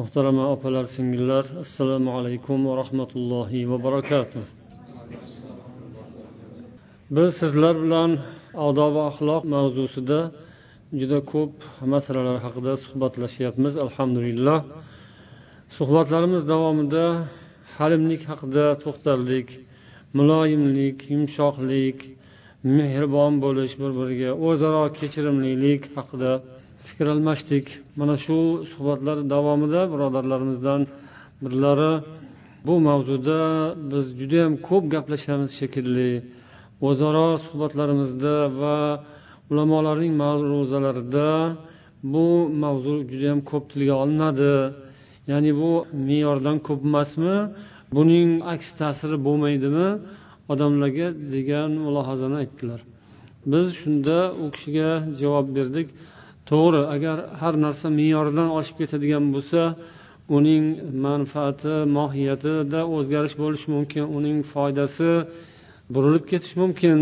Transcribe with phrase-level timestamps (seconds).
[0.00, 4.44] muhtarama opalar singillar assalomu alaykum va rahmatullohi va barakatuh.
[7.16, 8.10] Biz sizlar bilan
[8.68, 10.20] odob va axloq mavzusida
[11.00, 11.54] juda ko'p
[11.94, 14.58] masalalar haqida suhbatlashyapmiz alhamdulillah.
[15.76, 17.04] Suhbatlarimiz davomida
[17.76, 19.48] halimlik haqida to'xtaldik
[20.18, 21.98] muloyimlik yumshoqlik
[22.78, 26.32] mehribon bo'lish bir biriga o'zaro kechirimlilik haqida
[26.88, 27.66] fikr almashdik
[27.98, 28.38] mana shu
[28.72, 30.80] suhbatlar davomida birodarlarimizdan
[31.42, 31.92] birlari
[32.66, 33.40] bu mavzuda
[33.90, 36.12] biz judayam ko'p gaplashamiz shekilli.
[36.88, 38.76] O'zaro suhbatlarimizda va
[39.50, 41.28] ulamolarning ma'ruzalarida
[42.12, 42.26] bu
[42.62, 44.54] mavzu judayam ko'p tilga olinadi.
[45.30, 45.72] Ya'ni bu
[46.08, 47.36] me'yordan ko'p emasmi?
[47.96, 49.88] Buning aks ta'siri bo'lmaydimi?
[50.52, 52.80] Odamlarga degan mulohazani aytdilar.
[53.52, 54.90] Biz shunda u kishiga
[55.20, 55.88] javob berdik.
[56.50, 59.60] To'g'ri agar har narsa me'yoridan oshib ketadigan bo'lsa
[60.36, 60.64] uning
[61.06, 65.10] manfaati mohiyatida o'zgarish bo'lishi mumkin uning foydasi
[65.94, 66.98] burilib ketishi mumkin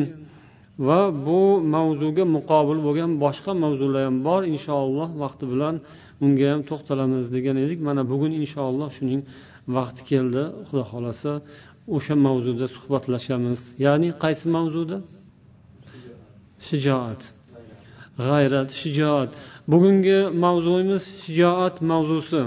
[0.87, 1.41] va bu
[1.75, 4.41] mavzuga muqobil bo'lgan boshqa mavzular ham bor.
[4.55, 5.75] Inshaalloh vaqti bilan
[6.25, 7.79] unga ham to'xtalamiz degan edik.
[7.89, 9.21] Mana bugun inshaalloh shuning
[9.77, 10.43] vaqti keldi.
[10.69, 11.33] Xudo xohlasa
[11.97, 13.61] o'sha mavzuda suhbatlashamiz.
[13.85, 14.97] Ya'ni qaysi mavzuda?
[16.67, 17.23] Shijoat.
[18.27, 19.31] G'ayrat shijoat.
[19.73, 22.43] Bugungi mavzuyimiz shijoat mavzusi.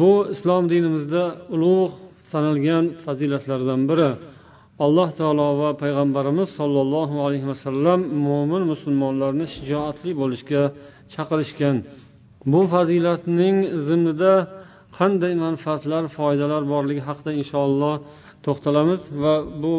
[0.00, 1.94] Bu islom dinimizda ulug'
[2.32, 4.10] sanalgan fazilatlardan biri.
[4.84, 10.62] Alloh taolo va payg'ambarimiz sollallohu alayhi vasallam mo'min musulmonlarni shijoatli bo'lishga
[11.14, 11.76] chaqirishgan.
[12.52, 13.56] Bu fazilatning
[13.88, 14.32] zimnida
[14.98, 17.94] qanday manfaatlar foydalar borligi haqida inshaalloh
[18.44, 19.74] to'xtalamiz va bu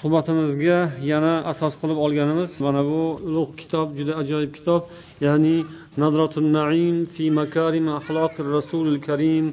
[0.00, 0.78] suhbatimizga
[1.12, 4.82] yana asos qilib olganimiz mana bu ulug' kitob juda ajoyib kitob
[5.26, 5.56] ya'ni
[6.02, 9.46] nadratun naim fi makarim axloqir rasulil karim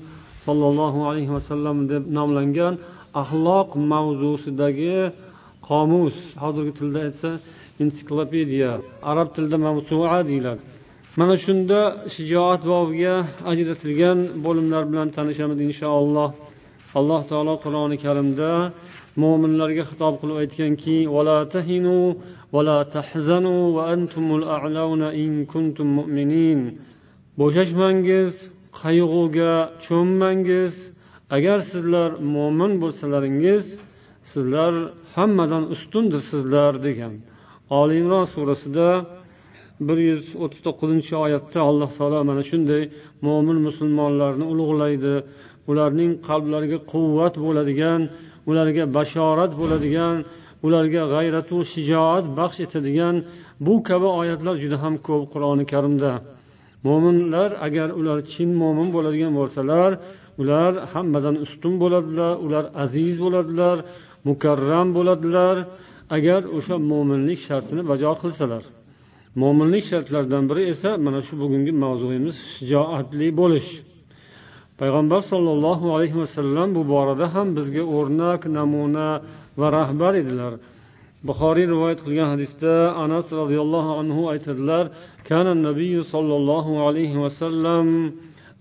[0.46, 2.74] sollallohu alayhi vasallam deb nomlangan
[3.22, 4.98] axloq mavzusidagi
[5.68, 6.16] qomus.
[6.44, 7.30] Hozirgi tilda aytsa
[7.84, 8.72] ensiklopediya
[9.12, 10.62] arab tilida mavsua deyiladi.
[11.20, 11.80] Mana shunda
[12.16, 13.16] shijoat bobiga
[13.52, 16.30] ajratilgan bo'limlar bilan tanishamiz inshaalloh.
[17.00, 18.50] Alloh taolo qur'oni karimda
[19.22, 22.00] mo'minlarga xitob qilib aytganki vala tahinu
[22.56, 26.59] vala tahzanu va antumul a'launa in kuntum mu'minin.
[27.40, 28.31] Bo'shashmangiz
[28.81, 29.53] qayg'uga
[29.86, 30.74] cho'mmangiz.
[31.36, 33.64] Agar sizlar mo'min bo'lsalaringiz
[34.31, 34.74] sizlar
[35.16, 37.14] hammadan ustundirsizlar degan.
[37.80, 38.90] Oli imron surasida
[39.88, 42.84] bir yuz o'ttiz to'qqizinchi oyatda alloh taolo mana shunday
[43.28, 45.14] mo'min musulmonlarni ulug'laydi.
[45.70, 48.02] Ularning qalblariga quvvat bo'ladigan
[48.50, 50.16] ularga bashorat bo'ladigan
[50.66, 53.16] ularga g'ayratu shijoat baxsh etadigan
[53.66, 56.12] bu kabi oyatlar juda ham ko'p qur'oni karimda.
[56.88, 59.92] Mo'minlar agar ular chin mo'min bo'ladigan bo'lsalar
[60.42, 63.78] ular hammadan ustun bo'ladilar ular aziz bo'ladilar
[64.28, 65.56] mukarram bo'ladilar
[66.18, 68.64] agar o'sha mo'minlik shartini bajo qilsalar.
[69.42, 73.70] Mo'minlik shartlaridan biri esa mana shu bugungi mavzuyimiz shijoatli bo'lish.
[74.81, 79.09] payg'ambar sollallohu alayhi vasallam bu borada ham bizga o'rnak namuna
[79.61, 80.53] va rahbar edilar
[81.28, 82.75] buxoriy rivoyat qilgan hadisda
[83.05, 84.84] anas roziyallohu anhu aytadilar
[85.28, 87.89] kana nabiy sollallohu alayhi vasallam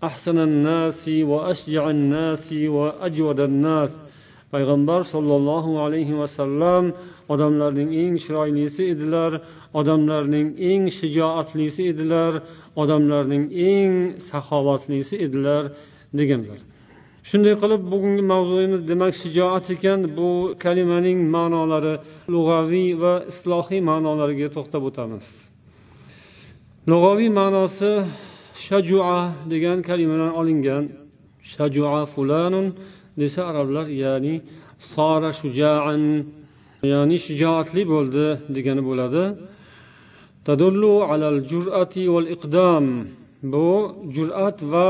[0.09, 3.91] أحسن الناس وأشجع الناس وأجود الناس
[4.53, 6.83] payg'ambar sollallohu alayhi vasallam
[7.33, 9.31] odamlarning eng chiroylisi edilar
[9.79, 12.33] odamlarning eng shijoatlisi edilar
[12.81, 13.93] odamlarning eng
[14.29, 15.63] saxovatlisi edilar
[16.18, 16.58] Deganlar.
[17.28, 20.30] Shunday qilib bugungi mavzuyimiz demak shijoat ekan bu
[20.64, 21.94] kalimaning ma'nolari
[22.32, 25.26] lug'aviy va islohiy ma'nolariga to'xtab o'tamiz.
[26.90, 27.90] Lug'aviy ma'nosi
[28.66, 29.18] shajua
[29.52, 30.84] degan kalimadan olingan.
[31.52, 32.66] Shajua fulanun
[33.20, 34.34] desa arablar ya'ni
[34.92, 36.02] sora shujaan
[36.92, 39.24] ya'ni shijoatli bo'ldi degani bo'ladi.
[40.46, 42.84] Tadullu alal jur'ati val iqdam.
[43.52, 43.68] Bu
[44.16, 44.88] jur'at va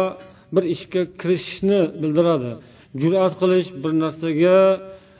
[0.55, 2.53] bir ishga kirishishni bildiradi.
[3.01, 4.59] Jur'at qilish bir narsaga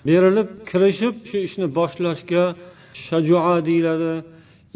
[0.09, 2.45] berilib kirishib shu ishni boshlashga
[3.07, 4.15] shajua deyiladi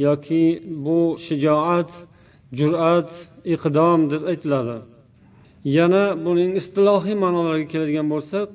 [0.06, 0.44] yoki
[0.84, 1.90] bu shijoat
[2.58, 3.10] jur'at
[3.54, 4.76] iqdom deb aytiladi.
[5.78, 8.46] Yana buning istilohiy ma'nolariga keladigan bo'lsak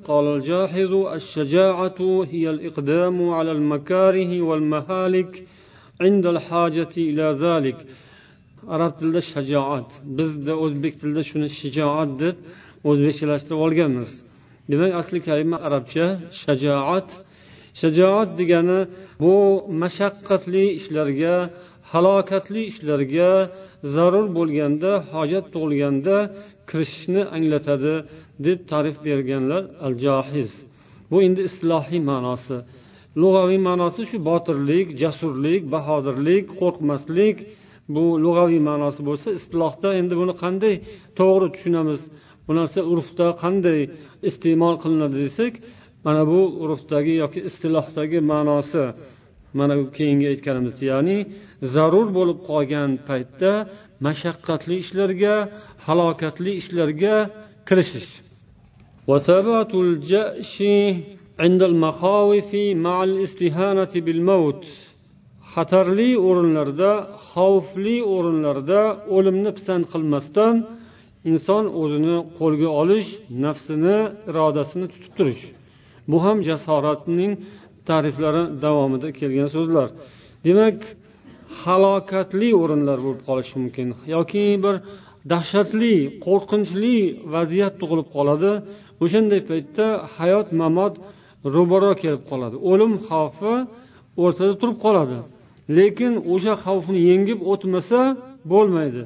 [8.74, 9.88] arab tilida shajoat.
[10.18, 12.36] Bizda o'zbek tilida shuni shijoat deb
[12.88, 14.10] o'zbekchalashtirib olganmiz.
[14.70, 16.06] Demak asli kalima arabcha
[16.42, 17.08] shajoat.
[17.80, 18.80] Shajoat degani
[19.22, 19.34] bu
[19.82, 21.34] mashaqqatli ishlarga
[21.92, 23.30] halokatli ishlarga
[23.94, 26.16] zarur bo'lganda hojat tug'ilganda
[26.68, 27.94] kirishishni anglatadi
[28.46, 30.50] deb ta'rif berganlar al johiz
[31.10, 32.56] bu endi islohiy ma'nosi.
[33.22, 37.36] Lug'aviy ma'nosi shu botirlik jasurlik bahodirlik qo'rqmaslik
[37.94, 40.74] bu lug'aviy ma'nosi bo'lsa istilohda endi buni qanday
[41.18, 42.00] to'g'ri tushunamiz?
[42.46, 43.80] Bu narsa urfda qanday
[44.28, 45.54] iste'mol qilinadi desak
[46.06, 48.84] mana bu urfdagi yoki istilohdagi ma'nosi
[49.58, 51.18] mana bu keyingi aytganimiz ya'ni
[51.74, 53.52] zarur bo'lib qolgan paytda
[54.06, 55.34] mashaqqatli ishlarga
[55.86, 57.14] halokatli ishlarga
[57.68, 58.10] kirishish.
[65.54, 66.90] Xatarli o'rinlarda
[67.30, 68.80] xavfli o'rinlarda
[69.16, 70.54] o'limni pisand qilmasdan
[71.30, 73.08] inson o'zini qo'lga olish
[73.44, 73.98] nafsini
[74.30, 75.44] irodasini tutib turish.
[76.10, 77.32] Bu ham jasoratning
[77.88, 79.88] ta'riflari davomida kelgan so'zlar.
[80.46, 80.78] Demak
[81.62, 84.74] halokatli o'rinlar bo'lib qolishi mumkin yoki bir
[85.32, 85.94] dahshatli
[86.26, 86.96] qo'rqinchli
[87.34, 88.52] vaziyat tug'ilib qoladi.
[89.04, 89.86] O'shanday paytda
[90.16, 90.94] hayot mamot
[91.54, 92.56] ro'baro kelib qoladi.
[92.70, 93.54] O'lim xavfi
[94.22, 95.18] o'rtada turib qoladi.
[95.77, 97.99] lekin o'sha xavfni yengib o'tmasa
[98.51, 99.03] bo'lmaydi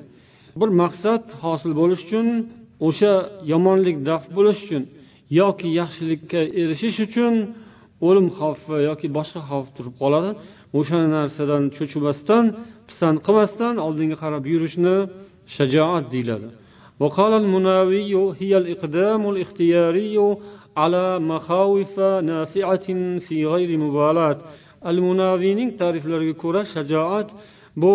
[0.59, 2.27] bir maqsad hosil bo'lish uchun
[2.87, 3.13] o'sha
[3.51, 4.83] yomonlik daf bo'lish uchun
[5.39, 7.33] yoki yaxshilikka erishish uchun
[8.07, 10.31] o'lim xavfi yoki boshqa xavf turib qoladi
[10.79, 12.45] o'sha narsadan cho'chimasdan
[12.89, 14.95] pisand qilmasdan oldinga qarab yurishni
[15.55, 16.49] shajoat deyiladi
[16.99, 20.17] وقال المناوي هي الإقدام الاختياري
[20.77, 22.87] على مخاوف نافعة
[23.25, 24.37] في غير مبالاة
[24.90, 27.28] al munaviyning ta'riflariga ko'ra shajoat
[27.82, 27.94] bu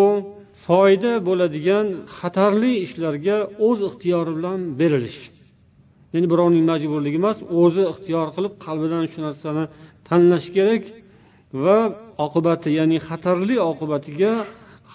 [0.66, 1.88] foyda bo'ladigan
[2.18, 3.38] xatarli ishlarga
[3.68, 5.20] o'z ixtiyori bilan berilish.
[6.14, 9.64] Ya'ni birovning majburligi emas o'zi ixtiyor qilib qalbidan shu narsani
[10.08, 10.84] tanlash kerak
[11.64, 11.78] va
[12.26, 14.32] oqibati ya'ni xatarli oqibatiga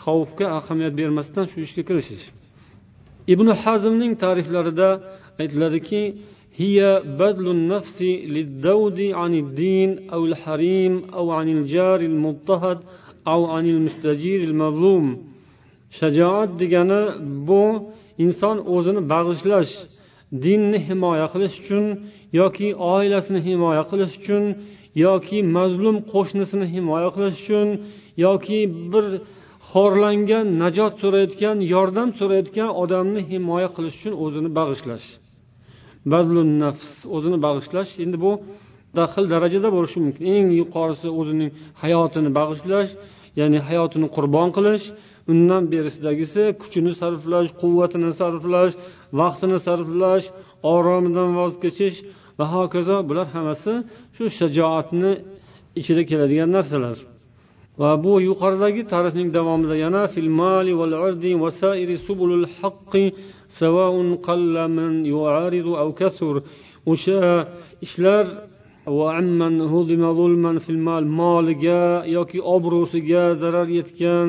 [0.02, 2.26] xavfga ahamiyat bermasdan shu ishga kirishish.
[3.32, 4.88] Ibn hazmning ta'riflarida
[5.42, 6.00] aytiladiki
[6.61, 6.77] هي
[7.19, 8.01] بذل النفس
[8.35, 12.79] للذود عن الدين أو الحريم أو عن الجار المضطهد
[13.27, 15.05] أو عن المستجير المظلوم
[15.99, 17.01] shajoat degani
[17.47, 17.63] bu
[18.23, 19.73] inson o'zini bag'ishlash
[20.43, 21.85] dinni himoya qilish uchun
[22.39, 24.43] yoki oilasini himoya qilish uchun
[25.05, 27.67] yoki mazlum qo'shnisini himoya qilish uchun
[28.25, 28.59] yoki
[28.91, 29.05] bir
[29.69, 35.07] xorlangan najot so'rayotgan yordam so'rayotgan odamni himoya qilish uchun o'zini bag'ishlash
[36.12, 37.90] bazlun nafs o'zini bag'ishlash.
[38.04, 38.32] Endi bu
[39.12, 40.24] xil darajada bo'lishi mumkin.
[40.36, 41.50] Eng yuqorisi o'zining
[41.82, 42.90] hayotini bag'ishlash
[43.40, 44.86] ya'ni hayotini qurbon qilish
[45.32, 48.74] undan berisidagisi kuchini sarflash quvvatini sarflash
[49.20, 50.26] vaqtini sarflash
[50.74, 51.98] oromidan voz kechish
[52.38, 52.96] va hokazo.
[53.08, 53.72] Bular hammasi
[54.16, 55.12] shu shajoatni
[55.80, 56.98] ichida keladigan narsalar.
[57.80, 63.04] Va bu yuqoridagi tarixning davomida yana fil mali val ardi vasairi subulul haqqi
[66.92, 67.22] o'sha
[67.86, 68.24] ishlar
[71.20, 71.82] moliga
[72.16, 74.28] yoki obro'siga zarar yetgan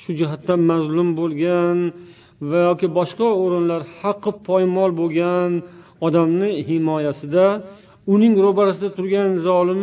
[0.00, 1.76] shu jihatdan mazlum bo'lgan
[2.50, 5.50] va yoki boshqa o'rinlar haqqi poymol bo'lgan
[6.06, 7.46] odamni himoyasida
[8.14, 9.80] uning ro'barasida turgan zolim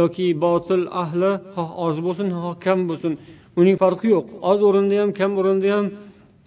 [0.00, 3.12] yoki botil ahli xoh oz bo'lsin xoh kam bo'lsin
[3.60, 4.26] uning farqi yo'q.
[4.50, 5.86] Oz o'rinda ham kam o'rinda ham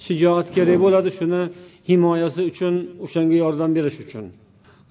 [0.06, 1.10] shijoat kerak bo'ladi.
[1.18, 1.42] Shuni
[1.89, 4.27] himoyasi uchun o'shanga yordam berish uchun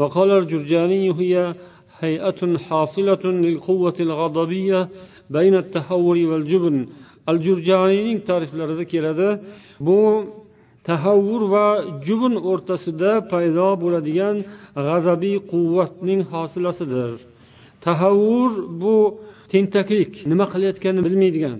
[0.01, 1.33] وقال الجرجاني هي
[2.01, 4.79] هيئة حاصلة للقوة الغضبية
[5.35, 6.77] بين التهور والجبن
[7.29, 9.29] al jurjaniyning ta'riflarida keladi
[9.87, 9.99] bu
[10.87, 11.65] tahavvur va
[12.07, 14.35] jubun o'rtasida paydo bo'ladigan
[14.87, 17.11] g'azabiy quvvatning hosilasidir
[17.85, 18.51] tahavvur
[18.81, 18.95] bu
[19.53, 21.57] tentaklik nima qilayotganini bilmaydigan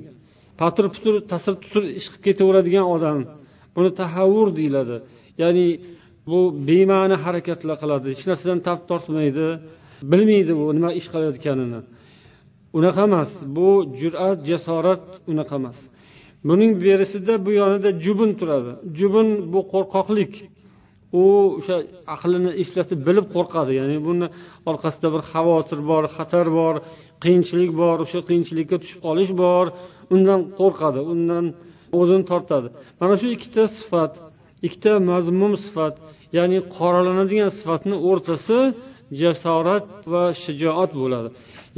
[0.61, 3.19] patur putur tasir tusur ish qilib ketaveradigan odam
[3.75, 4.95] buni tahavvur deyiladi
[5.42, 5.66] Ya'ni
[6.30, 9.46] bu bema'ni harakatlar qiladi hech narsadan tap tortmaydi
[10.10, 11.80] bilmaydi u nima ish qilayotganini.
[12.78, 13.68] Unaqa emas bu
[14.00, 15.02] jur'at jasorat
[15.32, 15.78] unaqa emas.
[16.48, 18.72] Buning berisida bu yonida jubun turadi.
[18.98, 20.32] Jubun bu qo'rqoqlik.
[21.20, 21.24] U
[21.58, 21.76] o'sha
[22.14, 24.26] aqlini ishlatib bilib qo'rqadi ya'ni buni
[24.70, 26.74] orqasida bir xavotir bor xatar bor
[27.24, 29.66] qiyinchilik bor o'sha qiyinchilikka tushib qolish bor
[30.14, 31.44] undan qo'rqadi undan
[31.98, 32.68] o'zini tortadi.
[33.00, 34.12] Mana shu ikkita sifat
[34.66, 35.94] ikkita mazmum sifat
[36.36, 38.58] ya'ni qoralanadigan sifatni o'rtasi
[39.20, 41.28] jasorat va shijoat bo'ladi.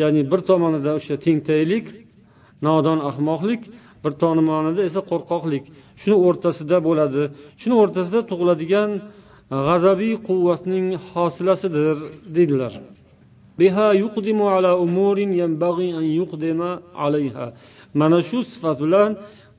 [0.00, 1.86] Ya'ni bir tomonida o'sha tengtaylik
[2.66, 3.62] nodon ahmoqlik
[4.02, 5.64] bir tomonida esa qo'rqoqlik.
[6.00, 7.22] Shuni o'rtasida bo'ladi.
[7.60, 8.90] Shuni o'rtasida tug'iladigan
[9.66, 11.96] g'azabiy quvvatning hosilasidir
[12.36, 12.72] deydilar.
[18.00, 19.10] Mana shu sifat bilan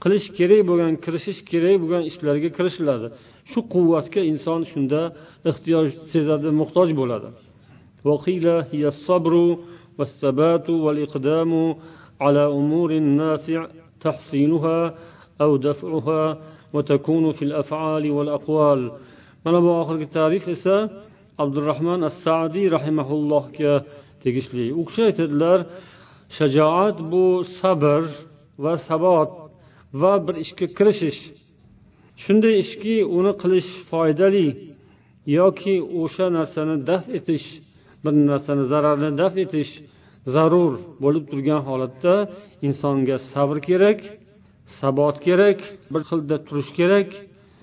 [0.02, 3.07] qilish kerak bo'lgan kirishish kerak bo'lgan ishlarga kirishiladi
[3.50, 5.00] shu quvvatga inson shunda
[5.50, 7.31] ehtiyoj sezadi muhtoj bo'ladi
[8.11, 9.35] وقيل هي الصبر
[9.99, 11.52] والثبات والإقدام
[12.21, 13.61] على أمور نافع
[14.00, 14.95] تحصيلها
[15.40, 16.25] أو دفعها
[16.75, 18.81] وتكون في الأفعال والأقوال
[19.47, 20.90] من أبو آخر تعريف إسا
[21.38, 23.81] عبد الرحمن السعدي رحمه الله كي
[24.25, 25.59] tegishli u kishi aytadilar
[26.37, 27.25] shajoat bu
[27.61, 28.02] sabr
[30.01, 31.22] va bir ishga kirishish.
[32.24, 34.48] Shunday ishki uni qilish foydali
[35.38, 37.48] yoki o'sha narsani daf etish
[38.03, 39.72] bir narsani zararni daf etish
[40.36, 42.13] zarur bo'lib turgan holatda
[42.67, 44.00] insonga sabr kerak
[44.79, 45.60] sabot kerak
[45.93, 47.10] bir xilda turish kerak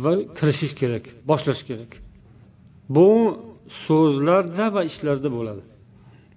[0.04, 1.90] va kirishish kerak boshlash kerak.
[2.94, 3.08] Bu
[3.86, 5.62] so'zlarda va ishlarda bo'ladi.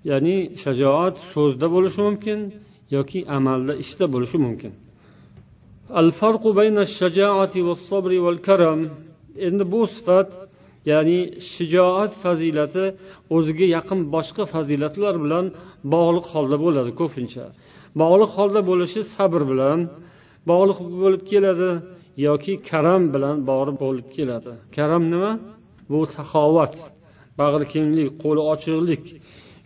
[0.10, 2.40] Ya'ni shajoat so'zda bo'lishi mumkin
[2.96, 4.72] yoki amalda ishda bo'lishi mumkin.
[9.48, 10.30] Endi bu sifat
[10.92, 11.20] ya'ni
[11.52, 12.86] shijoat fazilati
[13.36, 15.46] o'ziga yaqin boshqa fazilatlar bilan
[15.94, 17.46] bog'liq holda bo'ladi ko'pincha.
[18.02, 19.80] Bog'liq holda bo'lishi sabr bilan
[20.50, 21.70] bog'liq bo'lib keladi
[22.28, 24.52] yoki karam bilan bog'liq bo'lib keladi.
[24.76, 25.32] Karam nima?
[25.92, 26.76] Bu saxovat
[27.40, 29.04] bag'rikenglik qo'li ochiqlik.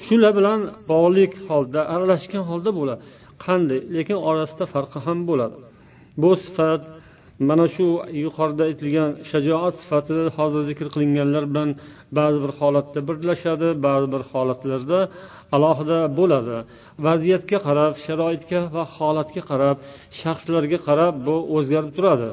[0.06, 0.60] Shular bilan
[0.92, 3.02] bog'liq holda aralashgan holda bo'ladi.
[3.46, 3.80] Qanday?
[3.96, 5.58] Lekin orasida farqi ham bo'ladi.
[6.23, 6.83] bu sifat
[7.49, 7.87] mana shu
[8.25, 11.71] yuqorida aytilgan shajoat sifati hozir zikr qilinganlar bilan
[12.19, 15.01] ba'zi bir holatda birlashadi ba'zi bir holatlarda
[15.57, 16.57] alohida bo'ladi
[17.07, 19.77] vaziyatga qarab sharoitga va holatga qarab
[20.21, 22.31] shaxslarga qarab bu o'zgarib turadi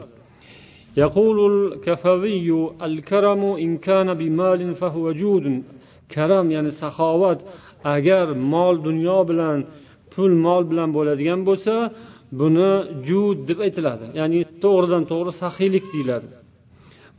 [1.03, 2.50] يقول الكفوي
[2.88, 5.46] الكرم إن كان بمال فهو جود
[6.13, 7.39] karam ya'ni saxovat
[7.96, 9.58] agar mol dunyo bilan
[10.13, 11.75] pul mol bilan bo'ladigan bo'lsa
[12.38, 12.70] buni
[13.08, 14.06] jud deb aytiladi.
[14.20, 16.28] Ya'ni to'g'ridan to'g'ri saxiylik deyiladi.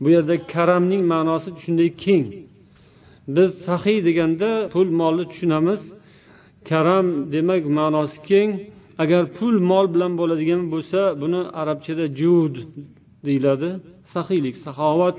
[0.02, 2.26] Bu yerda karamning ma'nosi shunday keng.
[3.36, 5.82] Biz saxiy deganda pul molni tushunamiz.
[6.70, 8.52] Karam demak ma'nosi keng.
[9.04, 12.56] Agar pul mol bilan bo'ladigan bo'lsa buni arabchada jud
[13.28, 13.70] deyiladi.
[14.14, 15.18] Saxiylik saxovat.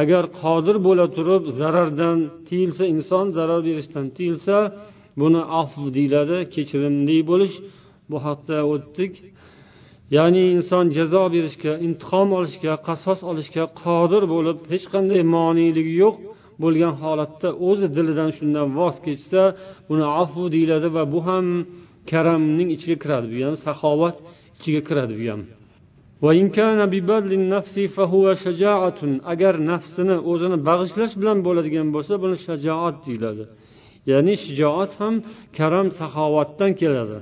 [0.00, 4.56] Agar qodir bo'la turib zarardan tiyilsa inson zarar berishdan tiyilsa
[5.20, 7.54] buni afv deyiladi kechirimli bo'lish.
[8.10, 9.12] Bu haqda o'tdik.
[10.16, 16.16] Ya'ni inson jazo berishga intiqom olishga qasos olishga qodir bo'lib hech qanday moneligi yo'q
[16.62, 19.42] bo'lgan holatda o'zi dilidan shundan voz kechsa
[19.88, 21.46] buni afu deyiladi va bu ham
[22.10, 24.16] karamning ichiga kiradi bu ham saxovat
[24.56, 25.42] ichiga kiradi bu ham.
[29.32, 33.44] Agar nafsini o'zini bag'ishlash bilan bo'ladigan bo'lsa buni shajoat deyiladi.
[34.10, 35.14] Ya'ni shijoat ham
[35.58, 37.18] karam saxovatdan keladi.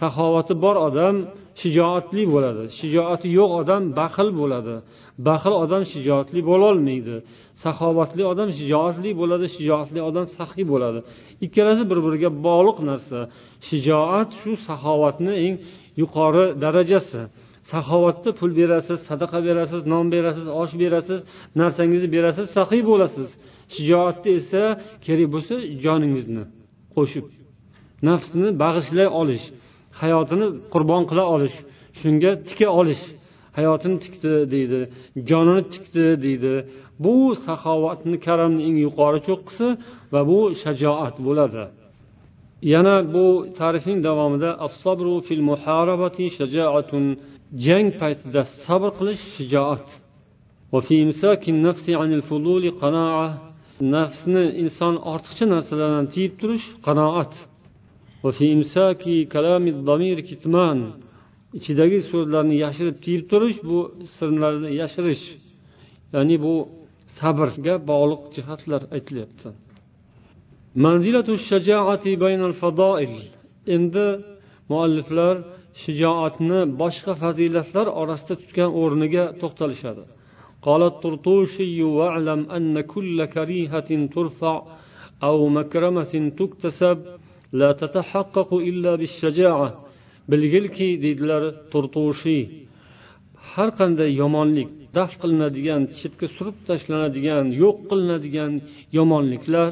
[0.00, 1.16] Saxovati bor odam
[1.60, 2.64] shijoatli bo'ladi.
[2.78, 4.74] Shijoati yo'q odam baxil bo'ladi.
[5.28, 7.16] Baxil odam shijoatli bo'lolmaydi.
[7.64, 10.98] Saxovatli odam shijoatli bo'ladi shijoatli odam saxiy bo'ladi.
[11.46, 13.18] Ikkalasi bir biriga bog'liq narsa.
[13.68, 15.54] Shijoat shu saxovatni eng
[16.02, 17.22] yuqori darajasi.
[17.70, 21.20] Saxovatda pul berasiz sadaqa berasiz non berasiz osh berasiz
[21.60, 23.28] narsangizni berasiz saxiy bo'lasiz.
[23.74, 24.62] Shijoatda esa
[25.04, 25.54] kerak bo'lsa
[25.84, 26.42] joningizni
[26.94, 27.26] qo'shib
[28.08, 29.44] nafsni bag'ishlay olish
[30.00, 31.56] hayotini qurbon qila olish
[32.00, 33.04] shunga tika olish.
[33.58, 34.80] Hayotini tikdi deydi
[35.30, 36.54] jonini tikdi deydi.
[37.04, 37.14] Bu
[37.46, 39.66] saxovatni karamni eng yuqori cho'qqisi
[40.12, 41.64] va bu shajoat bo'ladi.
[42.72, 43.26] Yana bu
[43.58, 47.04] ta'rifning davomida as-sabru fil muharabati shajaatun
[47.64, 49.86] jang paytida sabr qilish shijoat.
[53.94, 57.32] Nafsni inson ortiqcha narsalardan tiyib turish qanoat
[61.58, 63.78] ichidagi so'zlarni yashirib tiyib turish bu
[64.16, 65.24] sirlarni yashirish
[66.14, 66.54] ya'ni bu
[67.18, 69.48] sabrga bog'liq jihatlar aytilyapti.
[73.76, 74.06] Endi
[74.70, 75.34] mualliflar
[75.81, 80.05] shijoatni boshqa fazilatlar orasida tutgan o'rniga to'xtalishadi
[80.67, 84.55] قال الطرطوشي واعلم أن كل كريهة ترفع
[85.23, 86.97] أو مكرمة تكتسب
[87.59, 89.69] لا تتحقق إلا بالشجاعة
[90.31, 92.43] bilgilki deydilar turtushiy
[93.51, 98.53] har qanday yomonlik daf qilinadigan chetga surib tashlanadigan yo'q qilinadigan
[98.97, 99.71] yomonliklar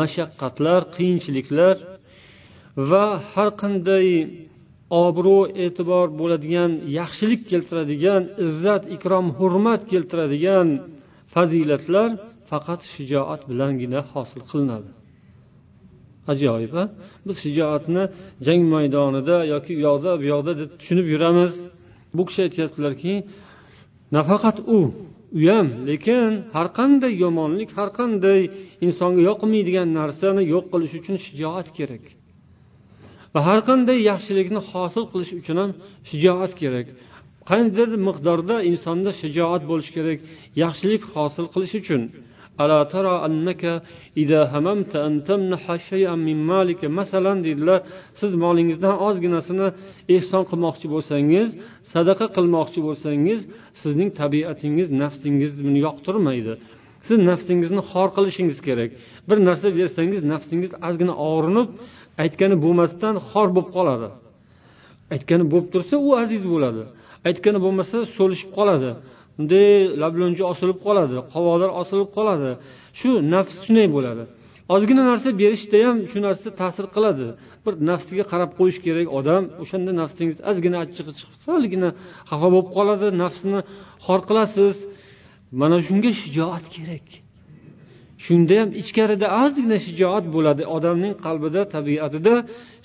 [0.00, 1.76] mashaqqatlar qiyinchiliklar
[2.90, 4.06] va har qanday
[4.99, 10.67] obro' e'tibor bo'ladigan yaxshilik keltiradigan izzat ikrom hurmat keltiradigan
[11.33, 12.09] fazilatlar
[12.49, 14.89] faqat shijoat bilangina hosil qilinadi.
[16.31, 16.83] Ajoyib a
[17.25, 18.03] biz shijoatni
[18.45, 21.53] jang maydonida yoki u yoqda bu yoqda deb tushunib yuramiz.
[22.15, 23.13] Bu kishi aytyaptilarki
[24.17, 24.79] nafaqat u
[25.37, 28.41] u ham lekin har qanday yomonlik har qanday
[28.85, 32.05] insonga yoqmaydigan narsani yo'q qilish uchun shijoat kerak.
[33.33, 35.71] Va har qanday yaxshilikni hosil qilish uchun ham
[36.09, 36.87] shijoat kerak.
[37.49, 40.17] Qandaydir miqdorda insonda shijoat bo'lishi kerak
[40.63, 42.03] yaxshilik hosil qilish uchun.
[46.99, 47.79] Masalan deydilar.
[48.19, 49.67] Siz molingizdan ozginasini
[50.15, 51.49] ehson qilmoqchi bo'lsangiz
[51.93, 53.39] sadaqa qilmoqchi bo'lsangiz
[53.81, 56.53] sizning tabiatingiz nafsingiz buni yoqtirmaydi.
[57.07, 58.89] Siz nafsingizni xor qilishingiz kerak.
[59.29, 61.67] Bir narsa bersangiz nafsingiz ozgina og'rinib
[62.23, 64.09] aytgani bo'lmasdan xor bo'lib qoladi.
[65.13, 66.83] Aytgani bo'lib tursa u aziz bo'ladi.
[67.27, 68.91] Aytgani bo'lmasa so'lishib qoladi.
[69.37, 69.69] Bunday
[70.03, 72.49] lablo'nchi osilib qoladi qovoqlar osilib qoladi.
[72.99, 74.23] Shu nafs shunday bo'ladi.
[74.75, 77.27] Ozgina narsa berishda ham shu narsa ta'sir qiladi.
[77.65, 81.89] Bir nafsiga qarab qo'yish kerak odam o'shanda nafsingiz ozgina achchig'i chiqib salgina
[82.29, 83.59] xafa bo'lib qoladi nafsni
[84.05, 84.75] xor qilasiz.
[85.61, 87.07] Mana shunga shijoat kerak.
[88.25, 90.63] Shunda ham ichkarida ozgina shijoat bo'ladi.
[90.75, 92.33] Odamning qalbida tabiatida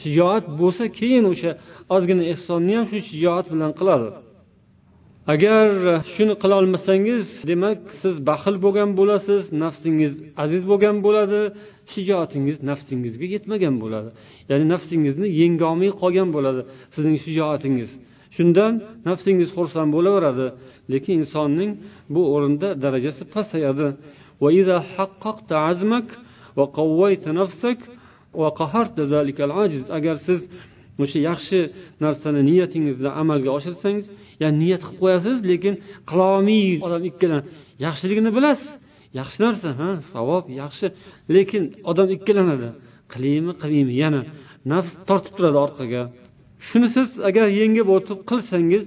[0.02, 1.50] shijoat bo'lsa keyin o'sha
[1.94, 4.08] ozgina ehsonni ham shu shijoat bilan qiladi.
[5.34, 5.66] Agar
[6.14, 10.12] shuni qilolmasangiz demak siz baxil bo'lgan bo'lasiz nafsingiz
[10.44, 11.40] aziz bo'lgan bo'ladi
[11.92, 14.10] shijoatingiz nafsingizga yetmagan bo'ladi.
[14.50, 16.60] Ya'ni nafsingizni yengolmay qolgan bo'ladi
[16.94, 17.90] sizning shijoatingiz.
[18.36, 18.72] Shundan
[19.08, 20.46] nafsingiz xursand bo'laveradi
[20.92, 21.70] lekin insonning
[22.14, 23.86] bu o'rinda darajasi pasayadi.
[24.43, 26.09] وإذا حققت عزمك
[26.57, 27.79] وقويت نفسك
[28.33, 30.41] وقهرت ذلك العاجز agar siz
[31.03, 31.59] o'sha yaxshi
[32.03, 34.05] narsani niyatingizda amalga oshirsangiz
[34.41, 35.73] ya'ni niyat qilib qo'yasiz lekin
[36.09, 37.41] qilolmay odam ikkilan
[37.85, 38.71] yaxshiligini bilasiz
[39.19, 40.87] yaxshi narsa ha savob yaxshi
[41.35, 42.69] lekin odam ikkilanadi
[43.13, 44.21] qilaymi qilmaymi yana
[44.71, 46.01] nafs tortib turadi orqaga
[46.67, 48.85] shuni siz agar yengib o'tib qilsangiz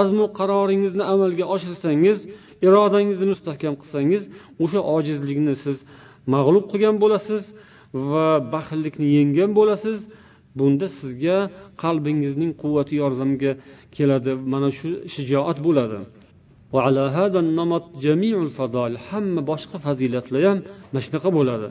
[0.00, 2.18] azmu qaroringizni amalga oshirsangiz
[2.65, 4.23] irodangizni mustahkam qilsangiz
[4.63, 5.77] o'sha ojizlikni siz
[6.33, 7.43] mag'lub qilgan bo'lasiz
[8.11, 9.99] va baxillikni yenggan bo'lasiz.
[10.59, 11.37] Bunda sizga
[11.83, 13.51] qalbingizning quvvati yordamga
[13.95, 14.31] keladi.
[14.53, 15.99] Mana shu shijoat bo'ladi.
[19.07, 20.59] Hamma boshqa fazilatlar ham
[20.91, 21.67] mana shunaqa bo'ladi.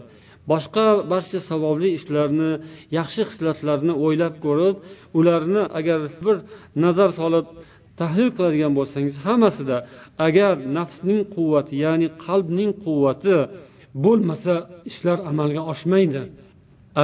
[0.53, 2.51] Boshqa barcha savobli ishlarni
[2.99, 4.77] yaxshi hislatlarni o'ylab ko'rib
[5.19, 6.37] ularni agar bir
[6.85, 7.47] nazar solib
[8.01, 9.77] tahlil qiladigan bo'lsangiz hammasida
[10.27, 13.37] agar nafsning quvvati ya'ni qalbning quvvati
[14.05, 14.55] bo'lmasa
[14.91, 16.23] ishlar amalga oshmaydi.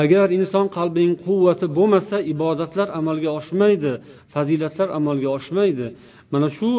[0.03, 3.93] Agar inson qalbining quvvati bo'lmasa ibodatlar amalga oshmaydi
[4.33, 5.87] fazilatlar amalga oshmaydi.
[6.33, 6.71] Mana shu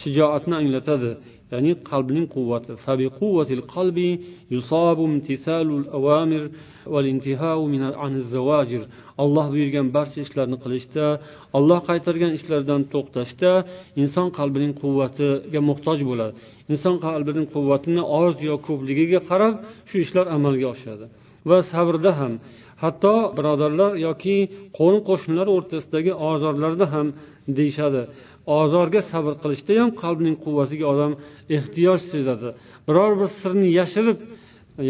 [0.00, 1.10] shijoatni anglatadi.
[1.52, 2.72] Ya'ni qalbning quvvati.
[9.22, 11.06] Olloh buyurgan barcha ishlarni qilishda
[11.56, 13.50] olloh qaytargan ishlardan to'xtashda
[14.02, 16.32] inson qalbining quvvatiga muhtoj bo'ladi.
[16.72, 19.54] Inson qalbining quvvatini oz yo ko'pligiga qarab
[19.88, 21.04] shu ishlar amalga oshadi.
[21.48, 22.32] Va sabrda ham
[22.82, 24.36] hatto birodarlar yoki
[24.78, 27.06] qo'ni qo'shnilar o'rtasidagi ozorlarda ham
[27.58, 28.02] deyishadi.
[28.46, 31.12] Ozorga sabr qilishda ham qalbning quvvatiga odam
[31.56, 32.48] ehtiyoj sezadi.
[32.88, 34.18] Biror bir sirni yashirib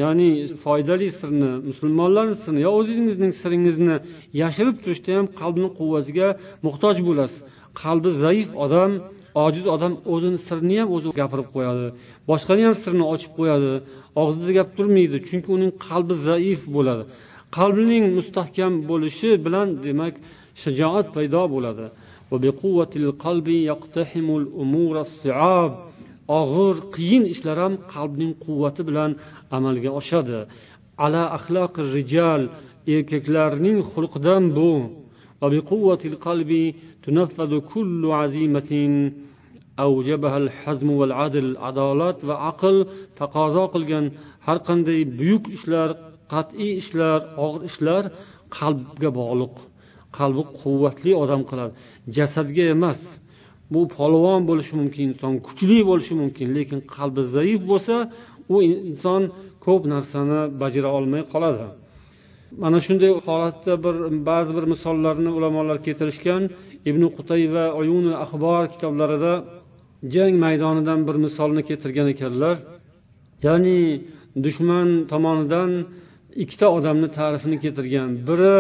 [0.02, 0.30] ya'ni
[0.64, 3.96] foydali sirni musulmonlarni sirini yo o'zingizning siringizni
[4.42, 6.28] yashirib turishda ham qalbni quvvatiga
[6.66, 7.40] muhtoj bo'lasiz.
[7.82, 8.92] Qalbi zaif odam
[9.44, 11.86] ojiz odam o'zini sirini ham o'zi gapirib qo'yadi.
[12.30, 13.72] Boshqani ham sirini ochib qo'yadi.
[14.22, 17.02] Og'zida gap turmaydi chunki uning qalbi zaif bo'ladi.
[17.58, 20.14] Qalbining mustahkam bo'lishi bilan demak
[20.62, 21.84] shijoat paydo bo'ladi.
[26.38, 29.10] Og'ir qiyin ishlar ham qalbning quvvati bilan
[29.56, 30.38] amalga oshadi.
[31.04, 32.42] Ala axloq rijal
[32.94, 34.72] erkaklarning xulqidan bu.
[41.68, 42.76] adolat va aql
[43.20, 44.06] taqozo qilgan
[44.46, 45.88] har qanday بيوك ishlar
[46.32, 48.02] qat'iy ishlar أغر ishlar
[48.56, 49.54] qalbga bog'liq.
[50.18, 51.72] Qalbi quvvatli odam qiladi.
[52.16, 53.01] Jasadga emas
[53.72, 57.94] bu polvon bo'lishi mumkin inson kuchli bo'lishi mumkin lekin qalbi zaif bo'lsa
[58.55, 59.22] u inson
[59.64, 61.66] ko'p narsani bajara olmay qoladi.
[62.62, 63.96] Mana shunday holatda bir
[64.29, 66.42] ba'zi bir misollarni ulamolar keltirishgan
[66.90, 69.33] ibn qutay va oyun axbor kitoblarida
[70.14, 72.57] jang maydonidan bir misolni keltirgan ekanlar.
[73.46, 73.79] Ya'ni
[74.44, 75.70] dushman tomonidan
[76.42, 78.11] ikkita odamni ta'rifini keltirgan.
[78.29, 78.57] Biri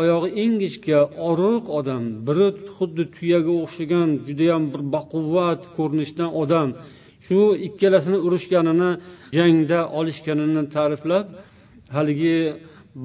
[0.00, 2.04] oyog'i ingichka oriq odam.
[2.26, 6.68] Biri xuddi tuyaga o'xshagan judayam bir baquvvat ko'rinishdan odam.
[7.26, 8.90] Shu ikkalasini urushganini
[9.38, 11.26] jangda olishganini ta'riflab
[11.96, 12.36] haligi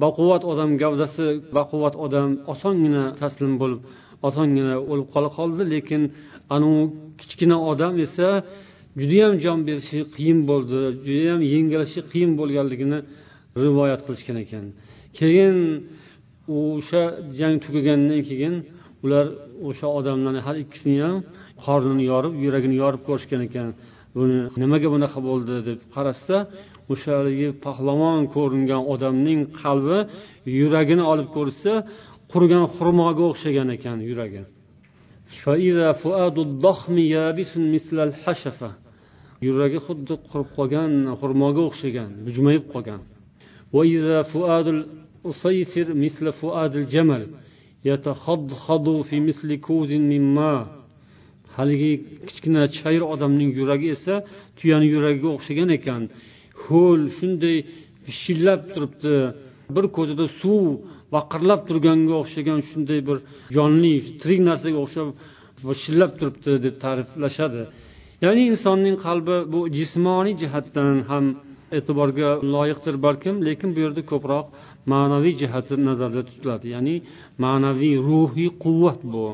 [0.02, 1.26] baquvvat odam gavdasi
[1.58, 3.80] baquvvat odam osongina taslim bo'lib
[4.28, 5.62] osongina o'lib qola qoldi.
[5.74, 6.02] Lekin
[6.54, 6.82] anavi
[7.20, 8.28] kichkina odam esa
[9.00, 12.98] judayam jon berishi qiyin bo'ldi judayam yengilishi qiyin bo'lganligini
[13.62, 14.64] rivoyat qilishgan ekan.
[15.18, 15.56] Keyin
[16.56, 17.02] o'sha
[17.38, 18.54] jang tugagandan keyin
[19.04, 19.26] ular
[19.68, 21.16] o'sha odamlarni har ikkisini ham
[21.64, 23.68] qornini yorib yuragini yorib ko'rishgan ekan.
[24.16, 26.36] Buni nimaga bunaqa bo'ldi deb qarashsa
[26.92, 29.98] o'sha haligi pahlavon ko'ringan odamning qalbi
[30.60, 31.72] yuragini olib ko'rishsa
[32.32, 34.42] qurigan xurmoga o'xshagan ekan yuragi.
[39.46, 43.00] Yuragi xuddi qurib qolgan xurmoga o'xshagan bujmayib qolgan.
[46.05, 47.23] مثل فؤاد الجمل
[47.85, 50.83] يتخضخض في مثل كوز من ماء
[51.57, 51.93] haligi
[52.27, 54.15] kichkina chayir odamning yuragi esa
[54.57, 56.01] tuyani yuragiga o'xshagan ekan
[56.63, 57.57] ho'l shunday
[58.07, 59.15] vishillab turibdi
[59.75, 60.63] bir ko'zida suv
[61.15, 63.17] vaqirlab turganga o'xshagan shunday bir
[63.55, 65.07] jonli tirik narsaga o'xshab
[65.69, 67.61] vishillab turibdi deb ta'riflashadi
[68.25, 71.25] ya'ni insonning qalbi bu jismoniy jihatdan ham
[71.77, 74.45] e'tiborga loyiqdir balkim lekin bu yerda ko'proq
[74.92, 76.66] ma'naviy jihati nazarda tutiladi.
[76.74, 76.94] Ya'ni
[77.44, 79.26] ma'naviy ruhiy quvvat bu.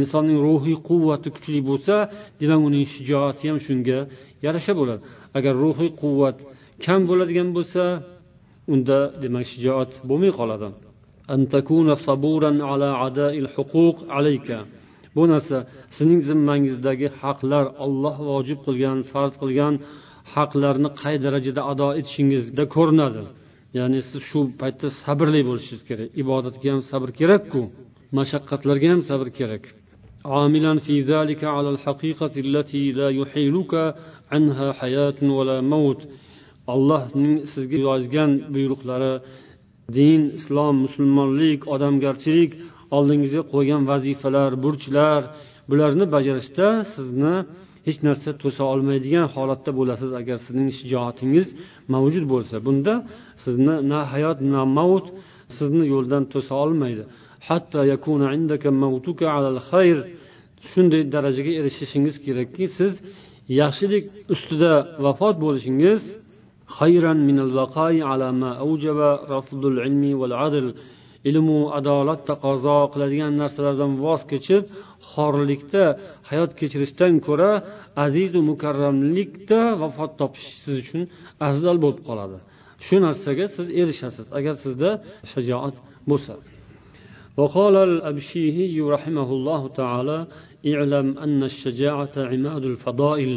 [0.00, 1.94] Insonning ruhiy quvvati kuchli bo'lsa
[2.40, 3.98] demak uning shijoati ham shunga
[4.46, 5.00] yarasha bo'ladi.
[5.38, 6.36] Agar ruhiy quvvat
[6.84, 7.82] kam bo'ladigan bo'lsa
[8.72, 10.68] unda demak shijoat bo'lmay qoladi.
[15.16, 15.56] Bu narsa
[15.96, 19.74] sizning zimmangizdagi haqlar olloh vojib qilgan farz qilgan
[20.34, 23.22] haqlarni qay darajada ado etishingizda ko'rinadi.
[23.77, 27.61] ya'ni siz shu paytda sabrli bo'lishingiz kerak ibodatga ham sabr kerakku
[28.17, 29.65] mashaqqatlarga ham sabr kerak
[30.35, 33.73] عاملا في ذلك على الحقيقة التي لا يحيلك
[34.31, 36.01] عنها حياة ولا موت
[36.73, 39.13] allohning sizga yozgan buyruqlari
[39.97, 42.51] din islom musulmonlik odamgarchilik
[42.97, 45.21] oldingizga qo'ygan vazifalar burchlar
[45.69, 47.35] bularni bajarishda sizni
[47.87, 51.47] hech narsa to'sa olmaydigan holatda bo'lasiz agar sizning shijoatingiz
[51.93, 52.93] mavjud bo'lsa bunda
[53.43, 55.05] sizni na hayot na mavt
[55.57, 57.03] sizni yo'ldan to'sa olmaydi
[57.47, 59.97] hatto yakuna indaka mavtuka alal xayr
[60.69, 62.93] shunday darajaga erishishingiz kerakki siz
[63.61, 64.73] yaxshilik ustida
[65.05, 66.01] vafot bo'lishingiz
[66.79, 68.99] خيرا من البقاء على ما أوجب
[69.35, 70.67] رفض العلم والعدل
[71.29, 74.63] ilmu adolat taqozo qiladigan narsalardan voz kechib
[75.11, 75.83] xorlikda
[76.29, 77.51] hayot kechirishdan ko'ra
[78.05, 81.01] azizu mukarramlikda vafot topish siz uchun
[81.47, 82.37] afzal bo'lib qoladi
[82.85, 84.89] shu narsaga siz erishasiz agar sizda
[85.31, 85.75] shajoat
[86.11, 86.35] bo'lsa
[87.41, 90.17] وقال الأبشيهي رحمه الله تعالى
[90.71, 93.31] اعلم أن الشجاعة عماد الفضائل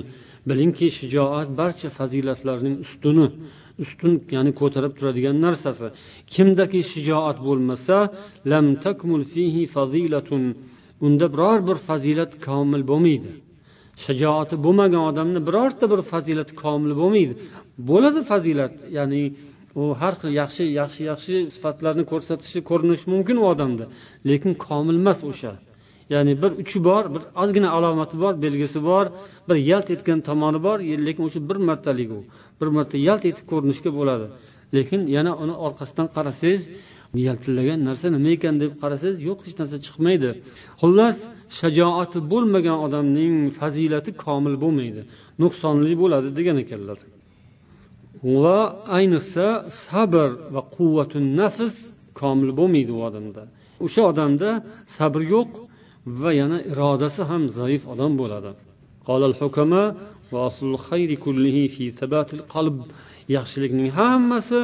[0.49, 3.27] bilingki shijoat barcha fazilatlarning ustuni
[3.85, 5.87] ustun ya'ni ko'tarib turadigan narsasi
[6.35, 7.97] kimdaki shijoat bo'lmasa
[8.53, 10.43] lam takmul fihi fazilatun
[11.06, 13.32] Unda biror bir fazilat komil bo'lmaydi.
[14.06, 17.34] Shijoati bo'lmagan odamni birorta bir fazilat komil bo'lmaydi.
[17.90, 19.22] Bo'ladi fazilat ya'ni
[19.82, 23.86] u har xil yaxshi yaxshi yaxshi sifatlarni ko'rsatishi ko'rinishi mumkin u odamda.
[24.30, 25.54] Lekin komil emas o'sha.
[26.14, 29.06] Ya'ni bir uchi bor bir ozgina alomati bor belgisi bor
[29.48, 32.20] bir yalt etgan tomoni bor lekin o'sha bir martalik u.
[32.60, 34.28] Bir marta yalt etib ko'rinishga bo'ladi.
[34.76, 36.62] Lekin yana uni orqasidan qarasangiz
[37.28, 40.30] yaltillagan narsa nima ekan deb qarasangiz yo'q hech narsa chiqmaydi.
[40.82, 41.17] Xullas
[41.60, 45.02] shajoati bo'lmagan odamning fazilati komil bo'lmaydi
[45.41, 47.00] nuqsonli bo'ladi degan ekanlar.
[48.41, 48.60] Va
[48.98, 49.48] ayniqsa
[49.86, 51.76] sabr va quvvatun nafs
[52.22, 53.43] komil bo'lmaydi u odamda.
[53.86, 54.50] O'sha odamda
[54.98, 55.52] sabr yo'q
[56.22, 58.52] va yana irodasi ham zaif odam bo'ladi.
[63.36, 64.60] Yaxshilikning hammasi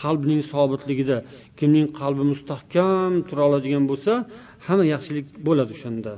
[0.00, 1.16] qalbning sobitligida
[1.58, 4.12] kimning qalbi mustahkam tura oladigan bo'lsa
[4.66, 6.12] hamma yaxshilik bo'ladi o'shanda.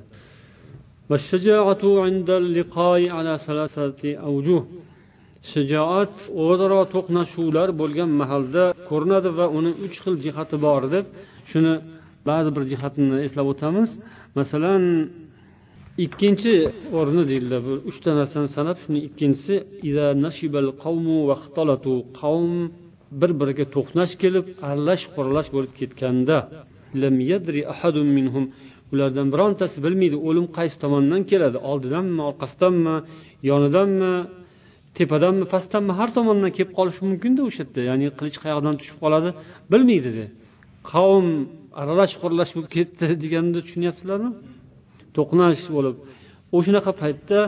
[5.53, 6.15] Shijoat
[6.45, 11.05] o'zaro to'qnashuvlar bo'lgan mahalda ko'rinadi va uni uch xil jihati bor deb
[11.51, 11.75] shuni
[12.29, 13.91] ba'zi bir jihatini eslab o'tamiz.
[14.39, 14.83] Masalan
[16.05, 16.55] ikkinchi
[16.99, 19.55] o'rni deydilar bu uchta narsani sanab shuni ikkinchisi
[22.21, 22.51] qavm
[23.21, 26.39] bir biriga to'qnash kelib aralash quralash bo'lib ketganda
[28.93, 32.97] ulardan birontasi bilmaydi o'lim qaysi tomondan keladi oldidanmi orqasidanmi
[33.51, 34.15] yonidanmi
[34.99, 39.31] tepadanmi pastdanmi har tomondan kelib qolishi mumkinda o'sha yerda ya'ni qilich qayoqdan tushib qoladi
[39.73, 40.25] bilmaydi
[40.91, 41.27] qavm
[41.81, 44.31] aralash quralash bo'lib ketdi deganni tushunyapsizlarmi?
[45.17, 45.97] To'qnash bo'lib
[46.57, 47.39] o'shanaqa paytda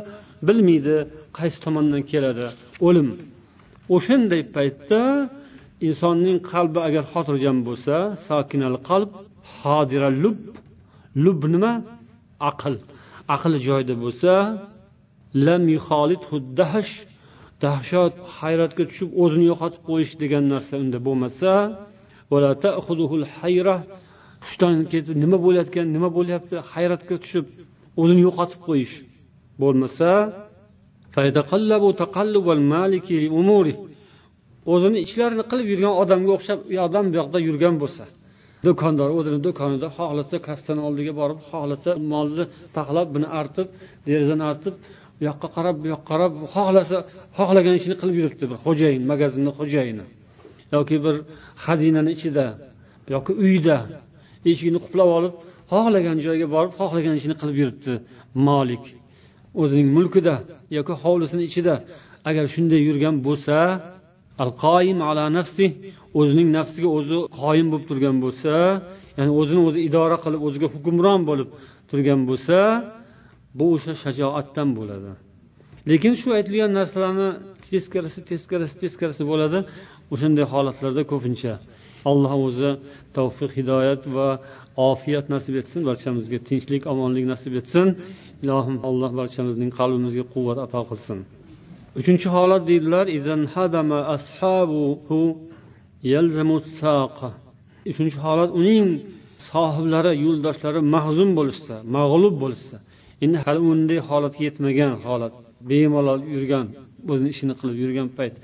[0.49, 0.97] bilmaydi
[1.39, 2.47] qaysi tomondan keladi
[2.87, 3.09] o'lim.
[3.97, 5.01] O'shanday paytda
[5.89, 7.95] insonning qalbi agar xotirjam bo'lsa
[8.29, 9.11] sokinal qalb
[9.57, 10.39] hodira lub.
[11.25, 11.73] Lub nima?
[12.51, 12.75] Aql.
[13.35, 14.33] Aqli joyida bo'lsa
[15.47, 15.63] lam
[17.65, 18.13] dahshat.
[18.39, 21.53] Hayratga tushib o'zini yo'qotib qo'yish degan narsa unda bo'lmasa
[24.45, 26.57] hushdan ketib nima bo'layotgan nima bo'lyapti?
[26.73, 27.47] Hayratga tushib
[28.01, 28.95] o'zini yo'qotib qo'yish
[29.63, 30.11] bo'lmasa
[34.73, 38.05] o'zini ishlarini qilib yurgan odamga o'xshab u odam bu yoqda yurgan bo'lsa.
[38.67, 42.45] Do'kondor o'zini do'konida xohlasa kassani oldiga borib xohlasa molni
[42.77, 43.67] taxlab buni artib
[44.07, 44.75] derazani artib
[45.21, 46.97] u yoqqa qarab bu yoqqa qarab xohlasa
[47.39, 50.05] xohlagan ishini qilib yuribdi bir xo'jayin magazinni xo'jayini.
[50.75, 51.17] Yoki bir
[51.65, 52.47] xazinani ichida
[53.15, 53.77] yoki uyda
[54.51, 55.35] eshigini quplab olib
[55.73, 57.93] xohlagan joyga borib xohlagan ishini qilib yuribdi
[58.49, 58.85] molik
[59.63, 60.35] o'zining mulkida
[60.79, 61.75] yoki hovlisini ichida
[62.29, 63.57] agar shunday yurgan bo'lsa
[64.43, 65.67] al qoyim ala nafsi
[66.21, 68.55] o'zining nafsiga o'zi qoyim bo'lib turgan bo'lsa
[69.19, 71.49] ya'ni o'zini o'zi idora qilib o'ziga hukmron bo'lib
[71.91, 72.59] turgan bo'lsa
[73.59, 75.11] bu o'sha shajoatdan bo'ladi.
[75.91, 77.29] Lekin shu aytilgan narsalarni
[77.69, 79.59] teskarisi teskarisi teskarisi bo'ladi.
[80.15, 81.53] O'shanday holatlarda ko'pincha
[82.11, 82.71] alloh o'zi
[83.17, 84.29] tavfiq hidoyat va
[84.91, 87.87] ofiyat nasib etsin barchamizga tinchlik omonlik nasib etsin.
[88.45, 91.19] Ilohim alloh barchamizning qalbimizga quvvat ato qilsin.
[91.99, 93.07] Uchinchi holat deydilar
[97.93, 98.87] uchinchi holat uning
[99.51, 102.77] sohiblari yo'ldoshlari mahzun bo'lishsa mag'lub bo'lishsa
[103.25, 105.33] endi hali unday holatga yetmagan holat.
[105.69, 106.67] Bemalol yurgan
[107.11, 108.35] o'zini ishini qilib yurgan payt.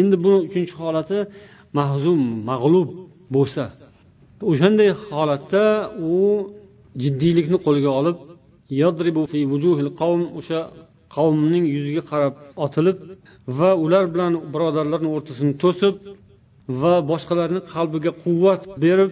[0.00, 1.18] Endi bu uchinchi holati
[1.78, 2.88] mahzum mag'lub
[3.34, 3.64] bo'lsa
[4.50, 5.64] o'shanday holatda
[6.12, 6.16] u
[7.02, 8.16] jiddiylikni qo'lga olib
[10.38, 10.60] o'sha
[11.16, 12.96] qavmning yuziga qarab otilib
[13.58, 15.94] va ular bilan birodarlarni o'rtasini to'sib
[16.80, 19.10] va boshqalarni qalbiga quvvat berib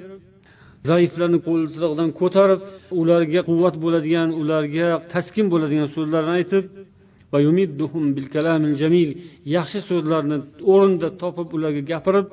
[0.90, 2.60] zaiflarni qo'ltig'idan ko'tarib
[3.00, 6.64] ularga quvvat bo'ladigan ularga taskin bo'ladigan so'zlarni aytib
[9.56, 10.36] yaxshi so'zlarni
[10.72, 12.26] o'rinda topib ularga gapirib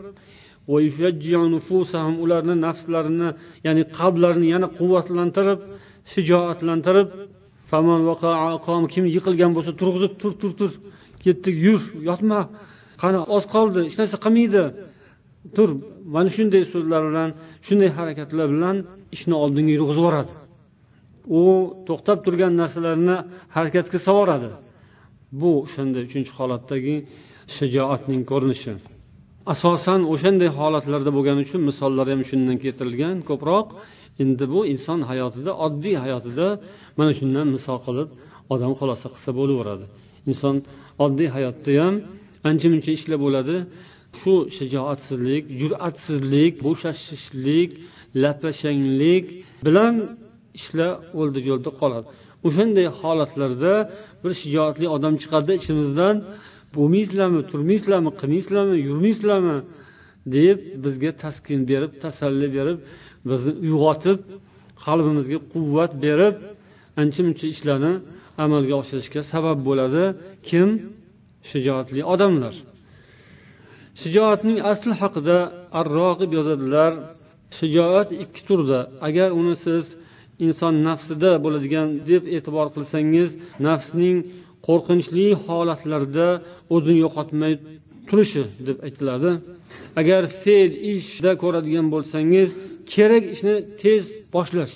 [2.23, 3.29] ularni nafslarini
[3.65, 5.59] ya'ni qalblarini yana quvvatlantirib
[6.13, 7.07] shijoatlantirib
[8.93, 10.71] kim yiqilgan bo'lsa turg'izib tur tur tur.
[11.23, 12.39] Ketdik yur yotma.
[13.01, 14.63] Qani oz qoldi hech narsa qilmaydi.
[15.55, 15.69] Tur
[16.15, 17.29] mana shunday so'zlar bilan
[17.67, 18.75] shunday harakatlar bilan
[19.15, 20.33] ishni oldinga yurg'izib yuboradi.
[21.39, 21.43] U
[21.87, 23.17] to'xtab turgan narsalarni
[23.55, 24.49] harakatga solvoradi
[25.41, 26.95] bu o'shanday uchinchi holatdagi
[27.55, 28.73] shijoatning ko'rinishi.
[29.53, 33.15] Asosan o'shanday holatlarda bo'lgani uchun misollar ham shundan keltirilgan.
[33.29, 33.67] Ko'proq
[34.21, 36.47] endi bu inson hayotida oddiy hayotida
[36.97, 38.09] mana shundan misol qilib
[38.53, 39.85] odam xulosa qilsa bo'laveradi.
[40.29, 40.55] Inson
[41.05, 41.95] oddiy hayotda ham
[42.49, 43.55] ancha muncha ishlar bo'ladi.
[44.19, 47.69] Shu shijoatsizlik jur'atsizlik bo'shashishlik
[48.23, 49.25] lapashanglik
[49.65, 49.93] bilan
[50.59, 52.07] ishlar o'ldi yo'lda qoladi.
[52.47, 53.73] O'shanday holatlarda
[54.23, 56.15] bir shijoatli odam chiqadi ichimizdan
[56.75, 59.57] bo'lmaysizlarmi turmaysizlarmi qilmaysizlarmi yurmaysizlarmi
[60.35, 62.77] deb bizga taskin berib tasalli berib
[63.29, 64.19] bizni uyg'otib
[64.85, 66.35] qalbimizga quvvat berib
[67.01, 67.93] ancha muncha ishlarni
[68.43, 70.03] amalga oshirishga sabab bo'ladi.
[70.49, 70.69] Kim?
[71.49, 72.55] Shijoatli odamlar.
[74.01, 75.37] Shijoatning asli haqida
[75.79, 76.91] arrog'ib yozadilar
[77.57, 78.79] shijoat ikki turda.
[79.07, 79.83] Agar uni siz
[80.45, 83.29] inson nafsida bo'ladigan deb e'tibor qilsangiz
[83.67, 84.17] nafsning
[84.67, 86.27] qo'rqinchli holatlarda
[86.75, 87.53] o'zini yo'qotmay
[88.11, 89.31] turishi deb aytiladi.
[90.01, 92.49] Agar fe'l ishda ko'radigan bo'lsangiz
[92.93, 94.03] kerak ishni tez
[94.35, 94.75] boshlash.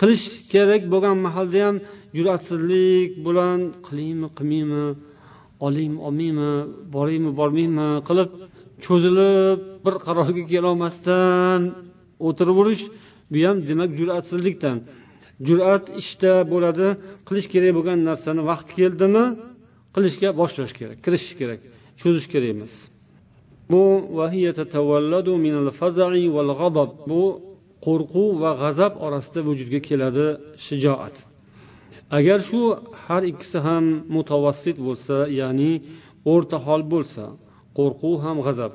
[0.00, 1.76] Qilish kerak bo'lgan mahalda ham
[2.16, 4.84] jur'atsizlik bilan qilaymi qilmaymi
[5.66, 6.50] olaymi olmaymi
[6.94, 8.30] boraymi bormaymi qilib
[8.84, 11.60] cho'zilib bir qarorga kelolmasdan
[12.26, 12.84] o'tiraverish
[13.32, 14.76] bu ham demak jur'atsizlikdan.
[15.48, 16.88] Jur'at ishda bo'ladi
[17.28, 19.24] qilish kerak bo'lgan narsani vaqti keldimi?
[19.94, 21.60] Qilishga boshlash kerak kirishish kerak.
[22.02, 22.74] Cho'zish kerak emas.
[23.72, 23.82] Bu
[27.10, 27.22] bu
[27.86, 30.26] qo'rquv va g'azab orasida vujudga keladi
[30.66, 31.16] shijoat.
[32.18, 32.60] Agar shu
[33.04, 33.84] har ikkisi ham
[34.14, 35.72] mutavassit bo'lsa ya'ni
[36.32, 37.24] o'rta hol bo'lsa
[37.78, 38.72] qo'rquv ham g'azab.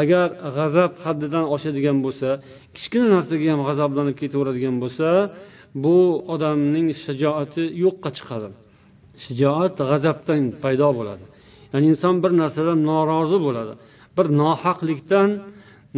[0.00, 2.28] Agar g'azab haddidan oshadigan bo'lsa
[2.76, 5.08] kichkina narsaga ham g'azablanib ketaveradigan bo'lsa
[5.84, 5.96] bu
[6.34, 8.48] odamning shijoati yo'qqa chiqadi.
[9.24, 11.24] Shijoat g'azabdan paydo bo'ladi.
[11.76, 13.72] Ya'ni inson bir narsadan norozi bo'ladi.
[14.16, 15.30] Bir nohaqlikdan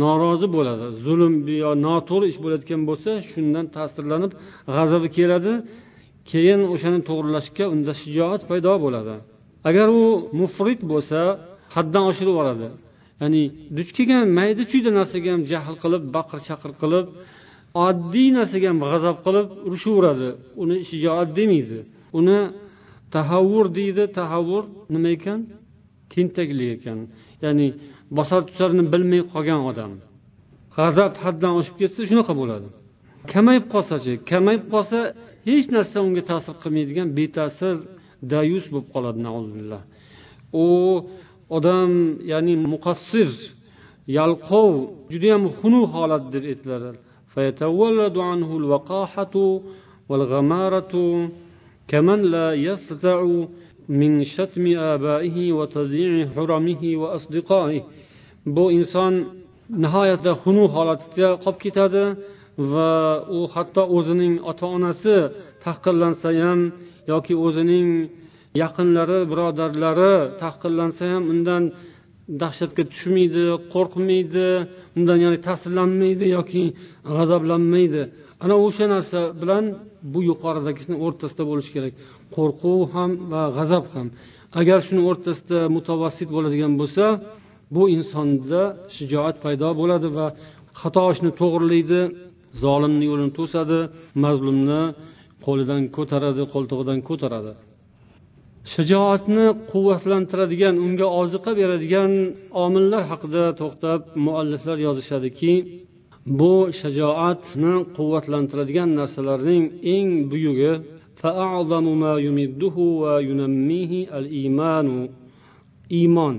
[0.02, 0.86] norozi bo'ladi.
[1.06, 4.32] Zulm yo noto'g'ri ish bo'layotgan bo'lsa shundan ta'sirlanib
[4.76, 5.52] g'azabi keladi.
[6.30, 9.14] Keyin o'shani to'g'irlashga unda shijoat paydo bo'ladi.
[9.68, 10.04] Agar u
[10.40, 11.18] mufrit bo'lsa
[11.74, 12.68] haddan oshirib yuboradi.
[13.22, 13.42] Ya'ni
[13.76, 17.06] duch kelgan mayda chuyda narsaga ham jahl qilib baqir chaqir qilib
[17.86, 20.28] oddiy narsaga ham g'azab qilib urishaveradi.
[20.62, 21.78] Uni shijoat demaydi.
[22.18, 22.38] Uni
[23.14, 24.04] tahavvur deydi.
[24.18, 24.62] Tahavvur
[24.94, 25.40] nima ekan?
[26.13, 26.99] tentaklik ekan
[27.43, 27.67] ya'ni
[28.17, 29.91] bosar tusarini bilmay qolgan odam
[30.75, 32.67] g'azab haddan oshib ketsa shunaqa bo'ladi
[33.31, 34.99] kamayib qolsachi kamayib qolsa
[35.47, 37.75] hech narsa unga ta'sir qilmaydigan beta'sir
[38.33, 39.19] dayus bo'lib qoladi
[40.63, 40.67] u
[41.57, 41.91] odam
[42.31, 43.29] ya'ni muqassir
[44.17, 44.71] yalqov
[45.13, 46.91] judayam xunuk holat deb aytiladi
[51.87, 53.45] كمن لا يفزع
[53.88, 54.12] min
[54.94, 57.80] abaihi va tazii huramihi va asdiqoihi
[58.54, 59.12] bu inson
[59.82, 62.04] nihoyatda xunuk holatga qolib ketadi
[62.72, 62.92] va
[63.38, 65.16] u hatto o'zining ota onasi
[65.64, 66.60] tahqirlansa ham
[67.12, 67.88] yoki o'zining
[68.62, 71.62] yaqinlari birodarlari tahqirlansa ham undan
[72.42, 74.48] dahshatga tushmaydi qo'rqmaydi
[74.98, 76.62] undan ya'ni ta'sirlanmaydi yoki
[77.14, 78.02] g'azablanmaydi.
[78.44, 79.64] Ana o'sha narsa bilan
[80.12, 81.92] bu yuqoridagisini o'rtasida bo'lishi kerak.
[82.36, 84.06] Qo'rquv ham va g'azab ham.
[84.60, 87.04] Agar shuni o'rtasida mutavassit bo'ladigan bo'lsa
[87.74, 88.62] bu insonda
[88.96, 90.26] shijoat paydo bo'ladi va
[90.80, 92.00] xato ishni to'g'rilaydi
[92.62, 93.78] zolimni yo'lini to'sadi
[94.24, 94.82] mazlumni
[95.46, 97.52] qo'lidan ko'taradi qo'ltig'idan ko'taradi.
[98.74, 102.12] Shijoatni quvvatlantiradigan unga oziqa beradigan
[102.64, 105.52] omillar haqida to'xtab mualliflar yozishadiki
[106.40, 109.64] bu shijoatni quvvatlantiradigan narsalarning
[109.94, 110.72] eng buyugi
[111.20, 114.88] فأعظم ما يمده وينميه الإيمان.
[115.92, 116.36] إيمان.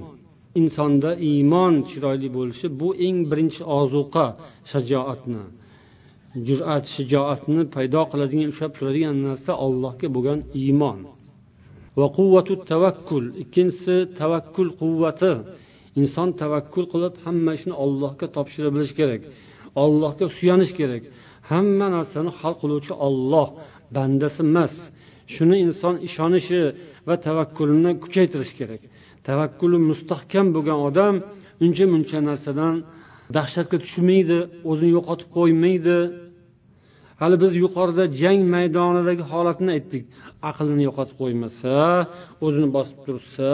[0.62, 4.26] insonda iymon chiroyli bo'lishi bu eng birinchi ozuqa
[4.72, 5.44] shajoatni.
[6.48, 11.00] Jur'at shijoatni paydo qiladigan ushlab turadigan narsa allohga bo'lgan iymon.
[12.00, 13.26] Va quvvatu tavakkul.
[13.44, 15.34] Ikkinchisi tavakkul quvvati.
[16.00, 19.22] Inson tavakkul qilib hamma ishni ollohga topshira bilishi kerak.
[19.84, 21.04] Ollohga suyanish kerak.
[21.52, 23.48] Hamma narsani hal qiluvchi olloh
[23.96, 24.74] bandasi emas
[25.34, 26.62] shuni inson ishonishi
[27.08, 28.82] va tavakkulini kuchaytirish kerak.
[29.28, 31.16] Tavakkuli mustahkam bo'lgan odam
[31.66, 32.76] uncha muncha narsadan
[33.36, 34.38] dahshatga tushmaydi
[34.70, 35.98] o'zini yo'qotib qo'ymaydi.
[37.22, 40.04] Hali biz yuqorida jang maydonidagi holatni aytdik.
[40.50, 41.74] Aqlini yo'qotib qo'ymasa
[42.46, 43.52] o'zini bosib tursa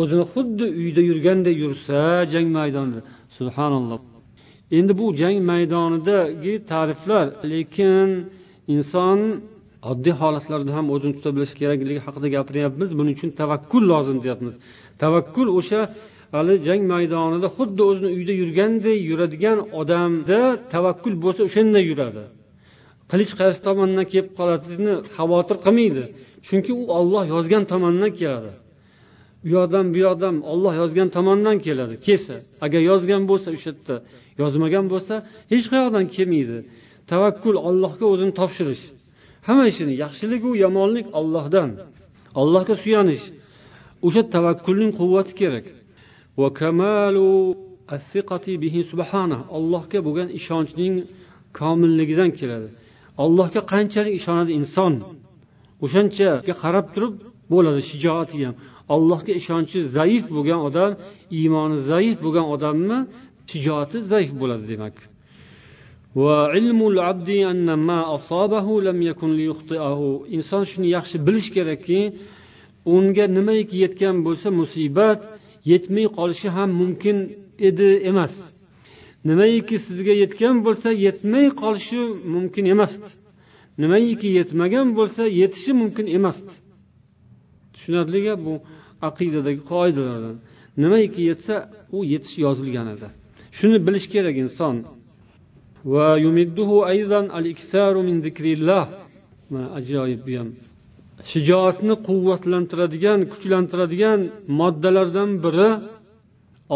[0.00, 1.98] o'zini xuddi uyda yurganday yursa
[2.32, 3.00] jang maydonida.
[3.36, 4.00] Subhanalloh.
[4.78, 8.08] Endi bu jang maydonidagi ta'riflar lekin
[8.74, 9.18] inson
[9.90, 12.88] oddiy holatlarda ham o'zini tuta bilishi kerakligi haqida gapiryapmiz.
[12.98, 14.54] Buning uchun tavakkul lozim deyapmiz.
[15.02, 15.80] Tavakkul o'sha
[16.34, 20.40] hali jang maydonida xuddi o'zini uyda yurganday yuradigan odamda
[20.74, 22.24] tavakkul bo'lsa o'shanday yuradi.
[23.10, 26.04] Qilich qaysi tomondan kelib qolishini xavotir qilmaydi.
[26.46, 28.52] Chunki u olloh yozgan tomondan keladi.
[29.46, 32.34] U yoqdan bu yoqdan olloh yozgan tomondan keladi kelsa.
[32.64, 33.96] Agar yozgan bo'lsa o'sha yerda
[34.42, 35.14] yozmagan bo'lsa
[35.52, 36.58] hech qayoqdan kelmaydi.
[37.10, 38.84] Tavakkul ollohga o'zini topshirish.
[39.46, 41.70] Hamma ishini yaxshiliku yomonlik ollohdan
[42.40, 43.24] allohga suyanish.
[44.06, 45.64] O'sha tavakkulning quvvati kerak.
[49.56, 50.94] Allohga bo'lgan ishonchning
[51.58, 52.68] komilligidan keladi.
[53.24, 54.92] Allohga qanchalik ishonadi inson?
[55.84, 57.14] O'shanchaga qarab turib
[57.52, 58.54] bo'ladi shijoati ham.
[58.94, 60.92] Allohga ishonchi zaif bo'lgan odam
[61.38, 62.98] iymoni zaif bo'lgan odamni
[63.50, 64.96] shijoati zaif bo'ladi demak.
[70.36, 72.00] Inson shuni yaxshi bilish kerakki
[72.94, 75.20] unga nimaiki yetgan bo'lsa musibat
[75.72, 77.16] yetmay qolishi ham mumkin
[77.68, 78.34] edi emas.
[79.28, 82.00] Nimaiki sizga yetgan bo'lsa yetmay qolishi
[82.34, 83.10] mumkin emasdi
[83.82, 86.54] nimaiki yetmagan bo'lsa yetishi mumkin emasdi
[87.72, 88.54] tushunarli gap bu
[89.08, 90.36] aqidadagi qoidalardan.
[90.82, 91.54] Nimaiki yetsa
[91.96, 93.08] u yetishi yozilgan edi
[93.58, 94.76] shuni bilish kerak inson.
[99.78, 100.50] Ajoyib bu ham.
[101.30, 104.20] Shijoatni quvvatlantiradigan kuchlantiradigan
[104.60, 105.70] moddalardan biri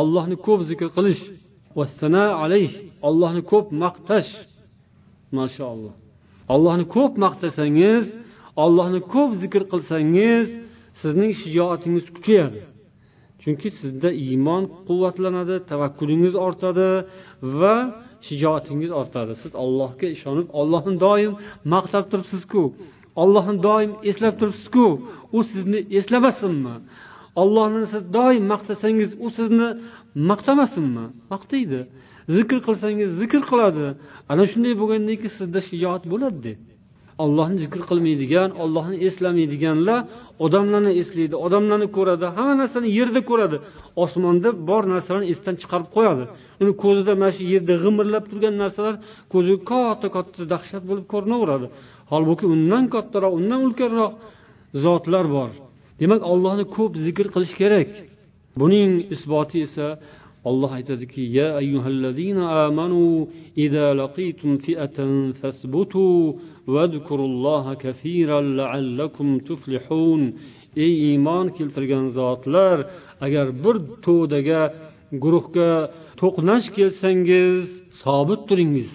[0.00, 1.22] ollohni ko'p zikr qilish.
[3.08, 4.30] Ollohni ko'p maqtash.
[5.38, 5.94] Mashaalloh
[6.54, 8.04] ollohni ko'p maqtasangiz
[8.64, 10.46] ollohni ko'p zikr qilsangiz
[11.00, 12.60] sizning shijoatingiz kuchayadi.
[13.42, 16.88] Chunki sizda iymon quvvatlanadi tavakkulingiz ortadi
[17.60, 17.76] va
[18.26, 19.32] shijoatingiz ortadi.
[19.42, 21.32] Siz allohga ishonib ollohni doim
[21.74, 22.62] maqtab turibsizku.
[23.22, 24.86] Ollohni doim eslab turibsizku.
[25.36, 26.74] U sizni eslamasinmi?
[27.42, 29.68] Ollohni siz doim maqtasangiz u sizni
[30.30, 31.06] maqtamasinmi?
[31.32, 31.80] Maqtaydi.
[32.36, 33.86] Zikr qilsangiz zikr qiladi.
[34.32, 36.52] Ana shunday bo'lgandan keyin sizda shijoat bo'ladi
[37.24, 40.00] ollohni zikr qilmaydigan ollohni eslamaydiganlar
[40.44, 43.56] odamlarni eslaydi odamlarni ko'radi hamma narsani yerda ko'radi.
[44.04, 46.24] Osmonda bor narsalarni esdan chiqarib qo'yadi.
[46.62, 48.94] Uni ko'zida mana shu yerda g'imirlab turgan narsalar
[49.32, 51.66] ko'ziga katta katta dahshat bo'lib ko'rinaveradi.
[52.12, 54.12] Holbuki undan kattaroq undan ulkanroq
[54.84, 55.50] zotlar bor.
[56.00, 57.90] Demak ollohni ko'p zikr qilish kerak.
[58.60, 59.86] Buning isboti esa
[60.48, 63.02] olloh aytadiki ya ayyuhallazina amanu
[63.64, 66.04] idza laqitum fi'atan fasbutu
[66.74, 70.22] vadkurulloha kafiran la'allakum tuflihun.
[70.84, 72.78] Ey iymon keltirgan zotlar
[73.26, 74.62] agar bir to'daga
[75.24, 75.70] guruhga
[76.20, 77.64] to'qnash kelsangiz
[78.02, 78.92] sobit turingiz.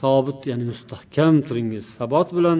[0.00, 2.58] Sobit ya'ni mustahkam turingiz sabot bilan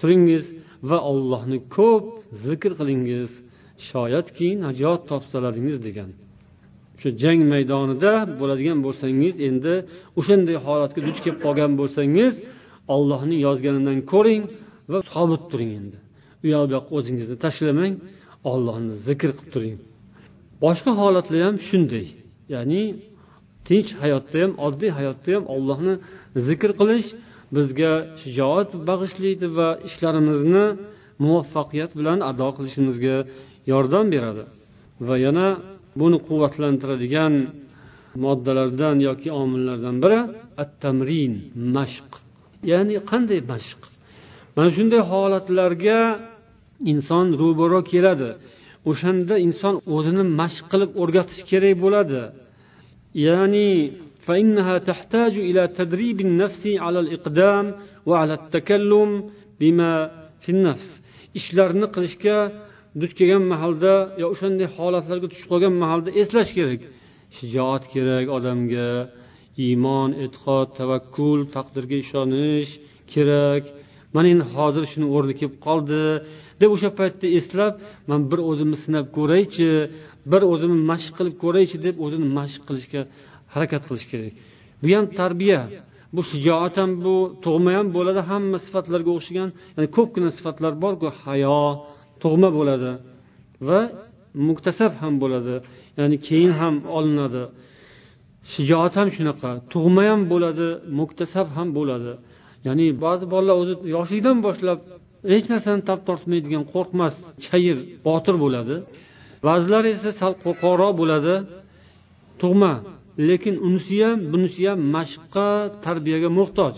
[0.00, 0.44] turingiz
[0.88, 2.04] va ollohni ko'p
[2.44, 3.30] zikr qilingiz.
[3.88, 6.10] Shoyatki najot topsalaringiz degan.
[6.96, 9.74] O'sha jang maydonida bo'ladigan bo'lsangiz endi
[10.18, 12.34] o'shanday holatga duch kelib qolgan bo'lsangiz
[12.94, 14.42] ollohni yozganidan ko'ring
[14.92, 15.98] va sobit turing endi.
[16.42, 17.94] U yoq bu yoqqa o'zingizni tashlamang
[18.52, 19.76] ollohni zikr qilib turing.
[20.64, 22.06] Boshqa holatlar ham shunday.
[22.54, 22.82] Ya'ni
[23.68, 25.94] tinch hayotda ham oddiy hayotda ham ollohni
[26.48, 27.08] zikr qilish
[27.56, 30.66] bizga shijoat bag'ishlaydi va ishlarimizni
[31.24, 33.16] muvaffaqiyat bilan ado qilishimizga
[33.72, 34.44] yordam beradi.
[35.06, 35.48] Va yana
[36.00, 37.34] buni quvvatlantiradigan
[38.24, 40.20] moddalardan yoki omillardan biri
[40.62, 41.32] at tamrin
[41.76, 42.25] mashq.
[42.71, 43.81] ya'ni qanday mashq
[44.55, 45.99] mana shunday holatlarga
[46.91, 48.29] inson ro'baro keladi
[48.89, 52.21] o'shanda inson o'zini mashq qilib o'rgatish kerak bo'ladi
[53.27, 53.69] ya'ni
[54.27, 57.65] فإنها تحتاج إلى تدريب النفس على الإقدام
[58.09, 59.09] وعلى التكلم
[59.59, 59.91] بما
[60.41, 60.89] في النفس
[61.39, 62.37] ishlarni qilishga
[63.01, 66.81] duch kelgan mahalda yo o'shanday holatlarga tushib qolgan mahalda eslash kerak
[67.37, 68.87] shijoat kerak odamga
[69.64, 72.70] Iymon e'tiqod tavakkul taqdirga ishonish
[73.12, 73.64] kerak.
[74.14, 76.02] Mana endi hozir shuni o'rni kelib qoldi.
[76.60, 77.72] Deb o'sha paytda eslab
[78.10, 79.70] man bir o'zimni sinab ko'raychi
[80.32, 83.02] bir o'zimni mashq qilib ko'raychi deb o'zini mashq qilishga
[83.54, 84.32] harakat qilish kerak.
[84.80, 85.60] Bu ham tarbiya.
[86.14, 91.60] Bu shijoat ham bu tug'ma ham bo'ladi hamma sifatlarga o'xshagan ya'ni ko'pgina sifatlar borku hayo
[92.22, 92.90] tug'ma bo'ladi
[93.68, 93.80] va
[94.48, 95.54] muktasab ham bo'ladi
[95.98, 97.42] ya'ni keyin ham olinadi.
[98.52, 100.66] Shijoat ham shunaqa tug'ma ham bo'ladi
[101.00, 102.12] muktasab ham bo'ladi.
[102.66, 104.78] Ya'ni ba'zi bolalar o'zi yoshlikdan boshlab
[105.32, 107.14] hech narsani tap tortmaydigan qo'rqmas
[107.46, 108.74] chayir botir bo'ladi.
[109.46, 111.34] Ba'zilar esa sal qo'rqoqroq bo'ladi
[112.42, 112.72] tug'ma.
[113.28, 115.48] Lekin unisi ham bunisi ham mashqqa
[115.84, 116.74] tarbiyaga muhtoj.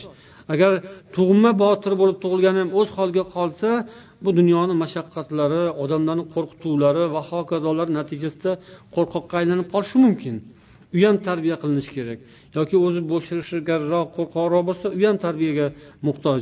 [0.52, 0.72] Agar
[1.16, 3.70] tug'ma botir bo'lib tug'ilgani ham o'z holiga qolsa
[4.24, 8.52] bu dunyoni mashaqqatlari odamlarni qo'rqituvlari va hokazolar natijasida
[8.94, 10.36] qo'rqoqqa aylanib qolishi mumkin.
[10.96, 12.18] U ham tarbiya qilinishi kerak.
[12.56, 15.66] Yoki o'zi bo'shashgarroq qo'rqoqroq bo'lsa u ham tarbiyaga
[16.06, 16.40] muhtoj.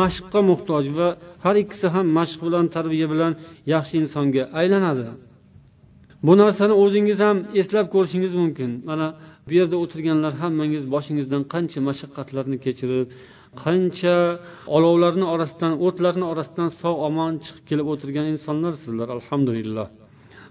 [0.00, 1.08] Mashqqa muhtoj va
[1.44, 3.32] har ikkisi ham mashq bilan tarbiya bilan
[3.74, 5.06] yaxshi insonga aylanadi.
[6.26, 8.70] Bu narsani o'zingiz ham eslab ko'rishingiz mumkin.
[8.88, 9.06] Mana
[9.46, 13.08] bu yerda o'tirganlar hammangiz boshingizdan qancha mashaqqatlarni kechirib
[13.62, 14.16] qancha
[14.76, 19.08] olovlarni orasidan o'tlarni orasidan sog' omon chiqib kelib o'tirgan insonlarsizlar.
[19.16, 19.86] Alhamdulillah.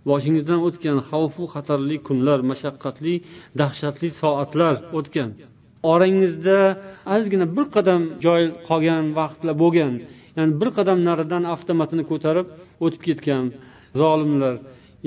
[0.09, 3.13] Boshingizdan o'tgan xavfu xatarli kunlar mashaqqatli
[3.61, 5.29] dahshatli soatlar o'tgan.
[5.93, 6.59] Orangizda
[7.15, 9.93] ozgina bir qadam joy qolgan vaqtlar bo'lgan
[10.37, 12.47] ya'ni bir qadam naridan avtomatini ko'tarib
[12.85, 13.43] o'tib ketgan
[14.01, 14.55] zolimlar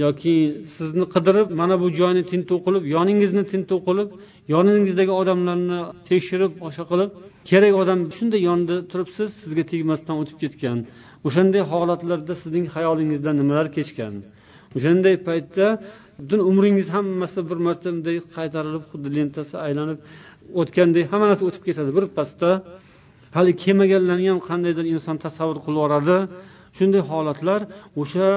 [0.05, 0.35] yoki
[0.77, 4.09] sizni qidirib mana bu joyni tintuv qilib yoningizni tintuv qilib
[4.55, 7.11] yoningizdagi odamlarni tekshirib o'sha qilib
[7.51, 10.79] kerak odam shunday yonida turibsiz sizga tegmasdan o'tib ketgan.
[11.27, 14.15] O'shanday holatlarda sizning xayolingizdan nimalar kechgan?
[14.77, 15.67] O'shanday paytda
[16.23, 19.99] butun umringiz hammasi bir marta bunday qaytarilib xuddi lentasi aylanib
[20.61, 21.91] o'tgandek hamma narsa o'tib ketadi.
[21.99, 22.51] Bir pasda
[23.37, 26.19] hali kelmaganlarni ham qandaydir inson tasavvur qilib yuboradi.
[26.79, 27.61] Shunday holatlar
[28.03, 28.29] o'sha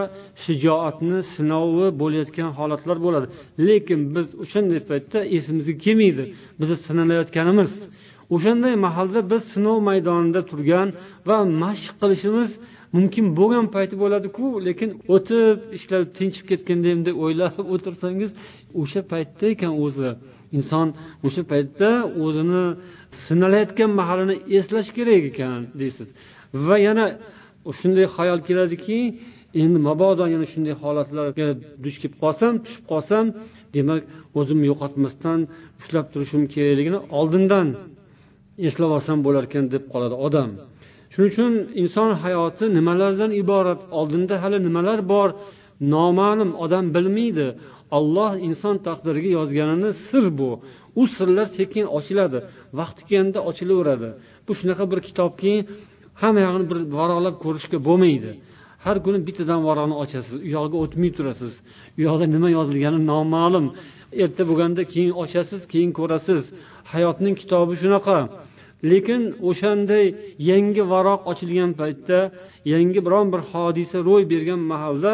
[0.43, 3.27] shijoatni sinovi bo'layotgan holatlar bo'ladi.
[3.67, 6.23] Lekin biz o'shanday paytda esimizga kelmaydi.
[6.59, 7.71] Bizni sinalayotganimiz
[8.33, 10.87] o'shanday mahalda biz sinov maydonida turgan
[11.29, 12.49] va mashq qilishimiz
[12.95, 18.31] mumkin bo'lgan payti bo'ladiku lekin o'tib ishlar tinchib ketgandek deb o'ylab o'tirsangiz
[18.81, 20.09] o'sha paytda ekan o'zi.
[20.57, 20.87] Inson
[21.27, 21.89] o'sha paytda
[22.25, 22.63] o'zini
[23.25, 26.07] sinalayotgan mahalini eslash kerak ekan deysiz.
[26.67, 27.05] Va yana
[27.79, 28.99] shunday xayol keladiki
[29.61, 31.47] endi mabodo yana shunday holatlarga
[31.83, 33.25] duch kelib qolsam tushib qolsam
[33.75, 34.01] demak
[34.39, 35.39] o'zimni yo'qotmasdan
[35.79, 37.67] ushlab turishim kerakligini oldindan
[38.67, 40.49] eslab olsam bo'larkan deb qoladi odam.
[41.13, 43.79] Shuning uchun inson hayoti nimalardan iborat?
[43.99, 45.29] Oldinda hali nimalar bor?
[45.93, 47.47] Noma'lum odam bilmaydi.
[47.97, 50.51] Olloh inson taqdiriga yozganini sir bu.
[50.99, 52.39] U sirlar sekin ochiladi.
[52.79, 54.09] Vaqti kelganda ochilaveradi.
[54.47, 55.53] Bu shunaqa bir kitobki
[56.21, 58.31] hamma yog'ini bir varaqlab ko'rishga bo'lmaydi.
[58.85, 60.35] Har kuni bittadan varaqni ochasiz.
[60.45, 61.53] U yog'iga o'tmay turasiz.
[61.97, 63.65] U yoqda nima yozilgani noma'lum.
[64.23, 66.41] Erta bo'lganda keyin ochasiz keyin ko'rasiz.
[66.93, 68.17] Hayotning kitobi shunaqa.
[68.91, 70.05] Lekin o'shanday
[70.51, 72.19] yangi varoq ochilgan paytda
[72.73, 75.13] yangi biron bir hodisa ro'y bergan mahalda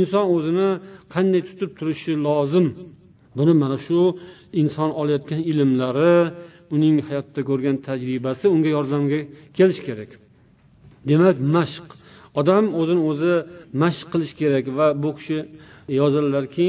[0.00, 0.70] inson o'zini
[1.14, 2.66] qanday tutib turishi lozim.
[3.38, 4.00] Buni mana shu
[4.62, 6.16] inson olayotgan ilmlari
[6.74, 9.20] uning hayotda ko'rgan tajribasi unga yordamga
[9.56, 10.10] kelishi kerak.
[11.08, 11.86] Demak mashq.
[12.40, 13.34] Odam o'zini o'zi
[13.82, 15.38] mashq qilish kerak va bu kishi
[16.00, 16.68] yozadilarki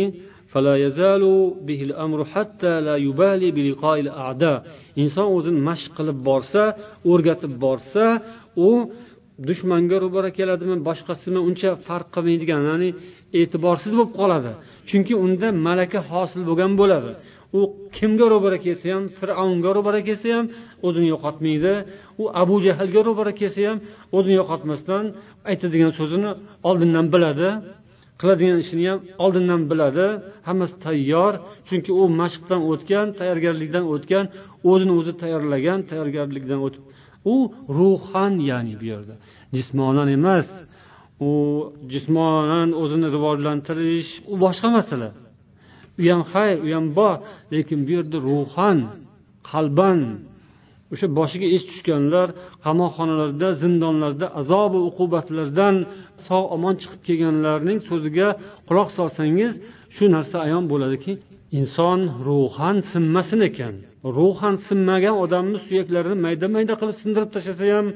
[5.04, 6.62] inson o'zini mashq qilib borsa
[7.12, 8.04] o'rgatib borsa
[8.68, 8.70] u
[9.48, 12.90] dushmanga ro'bara keladimi boshqasimi uncha farq qilmaydigan ya'ni
[13.40, 14.52] e'tiborsiz bo'lib qoladi.
[14.90, 17.12] Chunki unda malaka hosil bo'lgan bo'ladi.
[17.58, 17.62] U
[17.98, 20.46] kimga ro'bara kelsa ham fir'avnga ro'bara kelsa ham
[20.88, 21.74] o'zini yo'qotmaydi
[22.22, 23.78] u abu jahlga ro'bara kelsa ham
[24.18, 25.04] o'zini yo'qotmasdan
[25.52, 26.30] aytadigan so'zini
[26.70, 27.50] oldindan biladi.
[28.20, 30.08] Qiladigan ishini ham oldindan biladi.
[30.48, 31.34] Hammasi tayyor
[31.68, 34.26] chunki u mashqdan o'tgan tayyorgarlikdan o'tgan
[34.70, 36.84] o'zini o'zi tayyorlagan tayyorgarlikdan o'tib.
[37.34, 37.36] U
[37.78, 39.16] ruhan ya'ni bu yerda.
[39.58, 40.48] Jismonan emas.
[41.30, 41.32] U
[41.94, 45.10] jismonan o'zini rivojlantirish u boshqa masala.
[46.00, 47.16] U ham xayr u ham bor
[47.54, 48.78] lekin bu yerda ruhan
[49.50, 50.00] qalban
[50.94, 52.28] o'sha boshiga ish tushganlar
[52.66, 55.76] qamoqxonalarda zindonlarda azobu uqubatlardan
[56.28, 58.28] sog' omon chiqib kelganlarning so'ziga
[58.68, 59.54] quloq solsangiz
[59.96, 61.12] shu narsa ayon bo'ladiki
[61.60, 63.76] inson ruhan sinmasin ekan.
[64.18, 67.88] Ruhan sinmagan odamni suyaklarini mayda mayda qilib sindirib tashlasa ham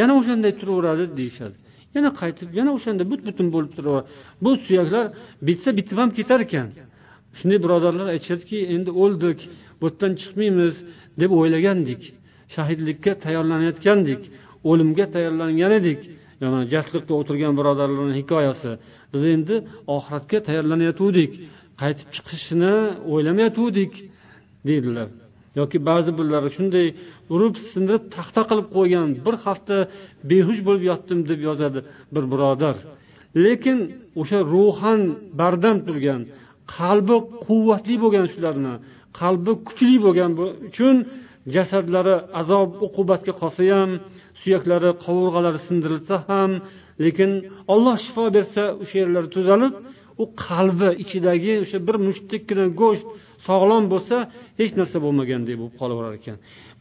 [0.00, 1.56] yana o'shanday turaveradi deyishadi.
[1.96, 4.08] Yana qaytib yana o'shanda but butun bo'lib turaveradi.
[4.44, 5.04] Bu suyaklar
[5.46, 6.68] bitsa bitib ham ketar ekan.
[7.38, 9.38] Shunday birodarlar aytishadiki endi o'ldik
[9.80, 10.74] bu yerdan chiqmaymiz
[11.20, 12.02] deb o'ylagandik.
[12.54, 14.22] Shahidlikka tayyorlanayotgandik
[14.70, 16.00] o'limga tayyorlangan edik.
[16.74, 18.70] Jasliqda o'tirgan birodarlarni hikoyasi.
[19.12, 19.54] Biz endi
[19.96, 21.32] oxiratga tayyorlanayotgandik
[21.80, 22.74] qaytib chiqishni
[23.12, 23.92] o'ylamayotgandik
[24.68, 25.08] deydilar.
[25.60, 26.86] Yoki ba'zi birlari shunday
[27.34, 29.76] urib sindirib taxta qilib qo'ygan bir hafta
[30.30, 31.80] behush bo'lib yotdim deb yozadi
[32.14, 32.76] bir birodar.
[33.44, 33.78] Lekin
[34.20, 35.00] o'sha ruhan
[35.40, 36.20] bardam turgan
[36.76, 37.16] qalbi
[37.46, 38.74] quvvatli bo'lgan shularni
[39.20, 40.30] qalbi kuchli bo'lgan
[40.68, 40.96] uchun
[41.54, 43.90] jasadlari azob uqubatga qolsa ham
[44.42, 46.50] suyaklari qovurg'alari sindirilsa ham
[47.04, 47.30] lekin
[47.74, 49.74] olloh shifo bersa o'sha yerlari tuzalib
[50.22, 53.06] u qalbi ichidagi o'sha bir mushtdekkina go'sht
[53.46, 54.16] sog'lom bo'lsa
[54.60, 56.36] hech narsa bo'lmagandek bo'lib qolaverar ekan.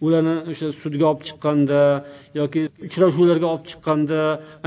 [0.06, 1.82] Ularni o'sha sudga olib chiqqanda
[2.40, 4.20] yoki uchrashuvlarga olib chiqqanda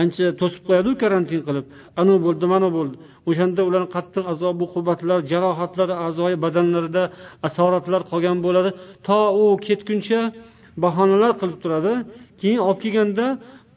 [0.03, 1.67] ancha to'sib qo'yadiku karantin qilib.
[2.01, 2.97] Anavi bo'ldi mana bo'ldi.
[3.31, 7.03] O'shanda ularni qattiq azob uqubatlar jarohatlar a'zoyi badanlarida
[7.49, 8.71] asoratlar qolgan bo'ladi.
[9.07, 10.21] To u ketguncha
[10.85, 11.93] bahonalar qilib turadi
[12.41, 13.27] keyin olib kelganda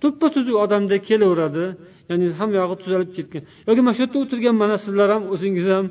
[0.02, 1.66] tuppa tuzuk odamdek kelaveradi
[2.10, 3.44] ya'ni hamma yog'i tuzalib ketgan.
[3.68, 5.86] Yoki mana shu yerda o'tirgan mana sizlar ham o'zingiz ham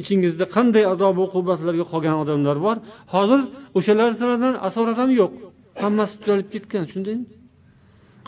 [0.00, 2.76] ichingizda qanday azob uqubatlarga qolgan odamlar bor.
[3.14, 3.40] Hozir
[3.78, 5.32] o'shalardan asorat ham yo'q.
[5.82, 7.24] Hammasi tuzalib ketgan shundaymi?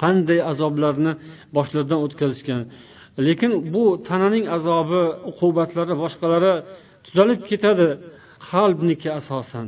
[0.03, 1.13] Qanday azoblarni
[1.57, 2.61] boshlaridan o'tkazishgan?
[3.28, 6.54] lekin bu tananing azobi uqubatlari boshqalari
[7.06, 7.88] tuzalib ketadi
[8.50, 9.68] qalbniki asosan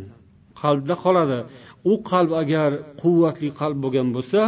[0.61, 1.39] qalbda qoladi
[1.91, 2.69] u qalb agar
[3.01, 4.41] quvvatli qalb bo'lgan bo'lsa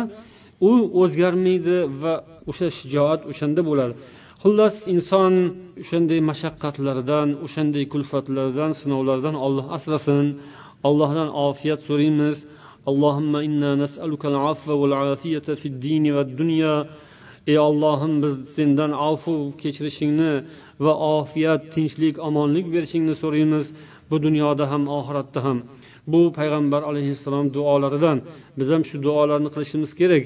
[0.69, 0.71] u
[1.01, 2.13] o'zgarmaydi va
[2.49, 3.93] o'sha shijoat o'shanda bo'ladi
[4.43, 5.33] xullas inson
[5.81, 10.25] o'shanday mashaqqatlardan o'shanday kulfatlardan sinovlardan olloh asrasin
[10.87, 12.37] allohdan ofiyat so'raymiz
[12.91, 16.75] اللهم إنا نسألك العفو والعافية في الدين والدنيا
[17.50, 20.32] ey ollohim biz sendan afu kechirishingni
[20.84, 23.66] va ofiyat tinchlik omonlik berishingni so'raymiz.
[24.10, 25.58] Bu dunyoda ham oxiratda ham.
[26.12, 28.18] Bu payg'ambar alayhissalom duolaridan
[28.58, 30.24] biz ham shu duolarni qilishimiz kerak.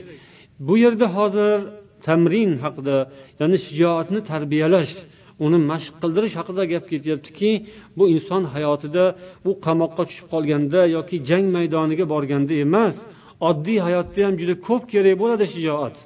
[0.66, 1.58] Bu yerda hozir
[2.06, 2.96] tamrin haqida
[3.40, 4.94] ya'ni shijoatni tarbiyalash
[5.44, 7.50] uni mashq qildirish haqida gap ketyaptiki
[7.98, 9.04] bu inson hayotida
[9.48, 12.96] u qamoqqa tushib qolganda yoki jang maydoniga borganda emas
[13.50, 15.96] oddiy hayotda ham juda ko'p kerak bo'ladi shijoat.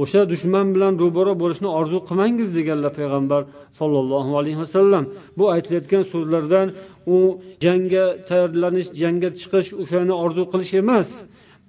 [0.00, 3.42] O'sha dushman bilan ro'baro bo'lishni orzu qilmangiz deganlar payg'ambar
[3.80, 5.04] sollallohu alayhi vasallam.
[5.38, 6.66] Bu aytilayotgan so'zlardan
[7.14, 7.18] u
[7.64, 11.08] jangga tayyorlanish jangga chiqish o'shani orzu qilish emas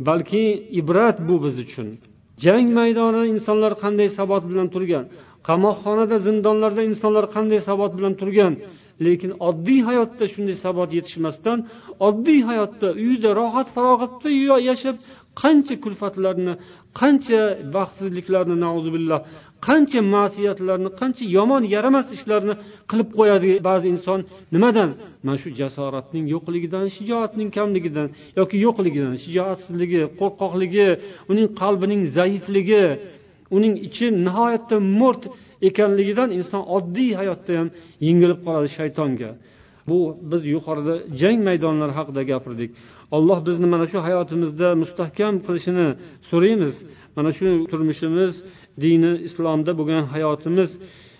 [0.07, 0.43] balki
[0.79, 1.87] ibrat bu biz uchun.
[2.45, 5.05] Jang maydonida insonlar qanday sabot bilan turgan
[5.47, 8.53] qamoqxonada zindonlarda insonlar qanday sabot bilan turgan
[9.05, 11.57] lekin oddiy hayotda shunday sabot yetishmasdan
[12.07, 14.29] oddiy hayotda uyida rohat farog'atda
[14.69, 14.95] yashab
[15.41, 16.53] qancha kulfatlarni
[16.99, 17.41] qancha
[17.75, 18.55] baxtsizliklarni
[18.95, 19.19] billah
[19.67, 22.53] qancha ma'siyatlarni qancha yomon yaramas ishlarni
[22.89, 24.19] qilib qo'yadi ba'zi inson.
[24.55, 24.89] Nimadan?
[25.25, 28.07] Mana shu jasoratning yo'qligidan shijoatning kamligidan
[28.39, 30.87] yoki yo'qligidan shijoatsizligi qo'rqoqligi
[31.31, 32.85] uning qalbining zaifligi
[33.55, 35.23] uning ichi nihoyatda mo'rt
[35.69, 37.67] ekanligidan inson oddiy hayotda ham
[38.07, 39.31] yengilib qoladi shaytonga.
[39.89, 39.97] Bu
[40.31, 42.69] biz yuqorida jang maydonlari haqida gapirdik.
[43.15, 45.87] Alloh bizni mana shu hayotimizda mustahkam qilishini
[46.29, 46.75] so'raymiz.
[47.17, 48.33] Mana shu turmushimiz
[48.83, 50.69] dini islomda bo'lgan hayotimiz.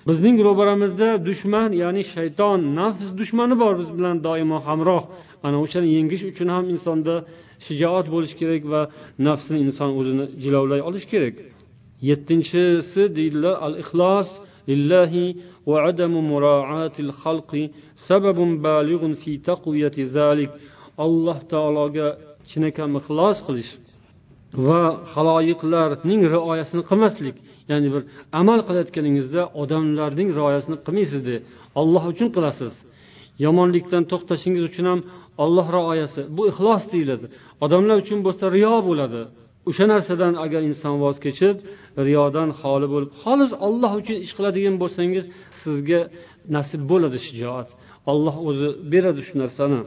[0.09, 5.03] Bizning ro'baramizda dushman ya'ni shayton nafs dushmani bor biz bilan doimo hamroh.
[5.45, 7.15] Ana o'shani yengish uchun ham insonda
[7.65, 8.81] shijoat bo'lishi kerak va
[9.27, 11.35] nafsni inson o'zini jilovlay olishi kerak.
[12.09, 14.29] Yettinchisi deydilar al ixlos
[14.69, 15.25] lillahi
[15.69, 17.63] va adamu muraatil xalqi
[18.07, 20.51] sababun baligun fi taqviyati zalik.
[21.05, 22.07] Alloh taologa
[22.49, 23.71] chinakam ixlos qilish
[24.67, 24.81] va
[25.13, 27.35] haloyiqlarning rioyasini qilmaslik
[27.71, 28.01] ya'ni bir
[28.39, 31.35] amal qilayotganingizda odamlarning rioyasini qilmaysizda
[31.81, 32.73] olloh uchun qilasiz.
[33.45, 34.99] Yomonlikdan to'xtashingiz uchun ham
[35.43, 37.25] olloh rioyasi bu ixlos deyiladi.
[37.65, 39.21] Odamlar uchun bo'lsa riyo bo'ladi.
[39.69, 41.57] O'sha narsadan agar inson voz kechib
[42.07, 45.25] riyodan xoli bo'lib xolis olloh uchun ish qiladigan bo'lsangiz
[45.61, 46.01] sizga
[46.55, 47.69] nasib bo'ladi shijoat.
[48.11, 49.81] Olloh o'zi beradi shu narsani.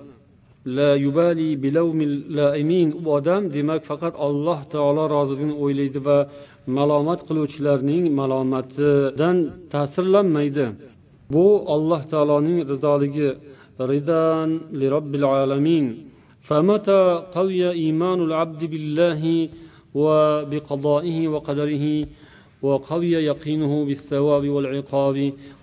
[0.78, 1.48] la yubali
[2.38, 6.18] laimin u odam demak faqat olloh taolo roziligini o'ylaydi va
[6.78, 9.38] malomat qiluvchilarning malomatidan
[9.74, 10.66] ta'sirlanmaydi
[11.34, 11.46] bu
[11.76, 13.30] alloh taoloning rizoligi
[13.92, 14.50] ridan
[14.80, 15.88] li robbil alamin
[16.48, 17.02] فمتى
[17.38, 19.22] قوي إيمان العبد بالله
[19.94, 21.86] وبقضائه وقدره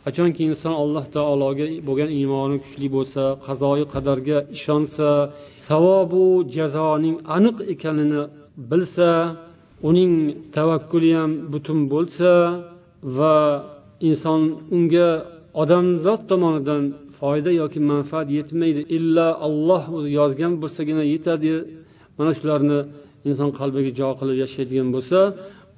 [0.03, 5.07] qachonki inson alloh taologa bo'lgan iymoni kuchli bo'lsa qazoyi qadarga ishonsa
[5.67, 6.23] savobu
[6.55, 8.21] jazoning aniq ekanini
[8.71, 9.09] bilsa
[9.89, 10.13] uning
[10.55, 12.31] tavakkuli ham butun bo'lsa
[13.17, 13.35] va
[14.09, 14.41] inson
[14.75, 15.09] unga
[15.61, 16.83] odamzod tomonidan
[17.19, 19.83] foyda yoki manfaat yetmaydi illa olloh
[20.17, 21.53] yozgan bo'lsagina yetadi.
[22.17, 22.79] Mana shularni
[23.29, 25.19] inson qalbiga jo qilib yashaydigan bo'lsa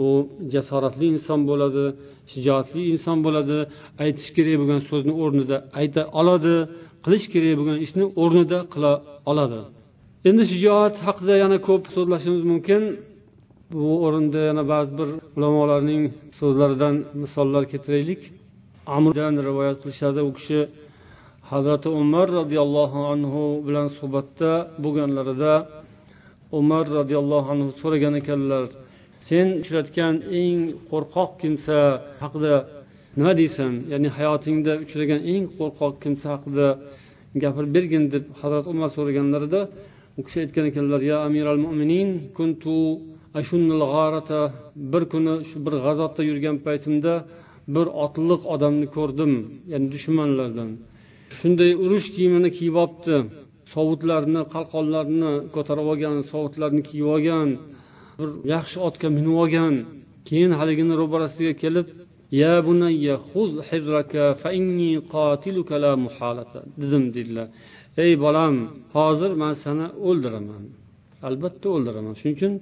[0.06, 0.08] u
[0.54, 1.86] jasoratli inson bo'ladi
[2.32, 3.58] shijoatli inson bo'ladi
[4.04, 6.56] aytish kerak bo'lgan so'zni o'rnida ayta oladi
[7.06, 8.92] qilish kerak bo'lgan ishni o'rnida qila
[9.32, 9.62] oladi.
[10.30, 12.82] Endi shijoat haqida yana ko'p so'zlashimiz mumkin.
[13.74, 16.04] Bu o'rinda yana ba'zi bir ulamolarning
[16.40, 18.22] so'zlaridan misollar keltiraylik.
[18.98, 20.60] Amrdan rivoyat qilishadi u kishi.
[21.52, 24.52] Hazrati umar roziyallohu anhu bilan suhbatda
[24.84, 25.54] bo'lganlarida
[26.60, 28.64] umar roziyallohu anhu so'ragan ekanlar
[29.28, 30.60] sen uchratgan eng
[30.92, 31.78] qo'rqoq kimsa
[32.22, 32.54] haqida
[33.18, 33.72] nima deysan?
[33.92, 36.68] Ya'ni hayotingda uchragan eng qo'rqoq kimsa haqida
[37.44, 39.62] gapirib bergin deb hazrat umar so'raganlarida
[40.20, 42.76] u kishi aytgan ekanlar ya amiral mo'minin kuntu
[43.94, 44.42] g'arata
[44.92, 47.14] bir kuni shu bir g'azotda yurgan paytimda
[47.76, 49.34] bir otliq odamni ko'rdim
[49.72, 50.70] ya'ni dushmanlardan.
[51.38, 53.16] Shunday urush kiyimini kiyib olibdi.
[53.74, 57.50] Sovutlarni qalqonlarni ko'tarib olgan sovutlarni kiyib olgan.
[58.20, 59.76] Bir yaxshi otga minib olgan.
[60.28, 61.88] Keyin haligini ro'barasiga kelib
[62.42, 63.52] ya bunayya xuz
[64.42, 67.48] fa inni qatiluka la muhalata dedim dedilar.
[68.04, 68.56] Ey bolam
[68.96, 70.64] hozir man seni o'ldiraman.
[71.28, 72.14] Albatta o'ldiraman.
[72.20, 72.54] Shuning uchun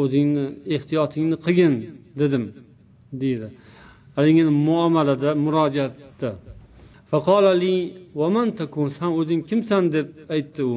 [0.00, 0.44] o'zingni
[0.76, 1.74] ehtiyotingni qilgin
[2.20, 2.44] dedim
[3.22, 3.48] deydi.
[4.16, 6.30] Haligi muomalada murojaatda.
[8.98, 9.82] San o'zing kimsan?
[9.96, 10.76] deb aytdi u.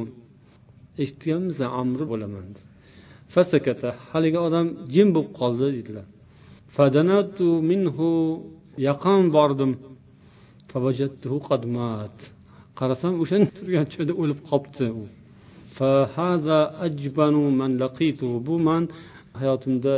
[1.02, 2.46] Eshitganmisan amri bo'laman
[3.36, 3.90] fasakata.
[4.12, 6.06] Haligi odam jim bo'lib qoldi dedilar.
[6.76, 8.10] Fadanatu minhu
[8.88, 9.72] yaqin bordim.
[12.80, 14.88] Qarasam o'shanda turgan joyda o'lib qolibdi
[18.48, 18.84] bu man
[19.40, 19.96] hayotimda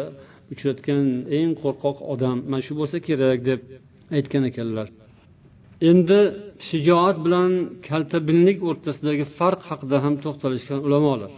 [0.54, 1.06] uchratgan
[1.38, 2.38] eng qo'rqoq odam.
[2.52, 3.60] Mana shu bo'lsa kerak deb
[4.18, 4.88] aytgan ekanlar.
[5.90, 6.20] Endi
[6.68, 7.52] shijoat bilan
[7.88, 11.32] kaltabinlik o'rtasidagi farq haqida ham to'xtalishgan ulamolar.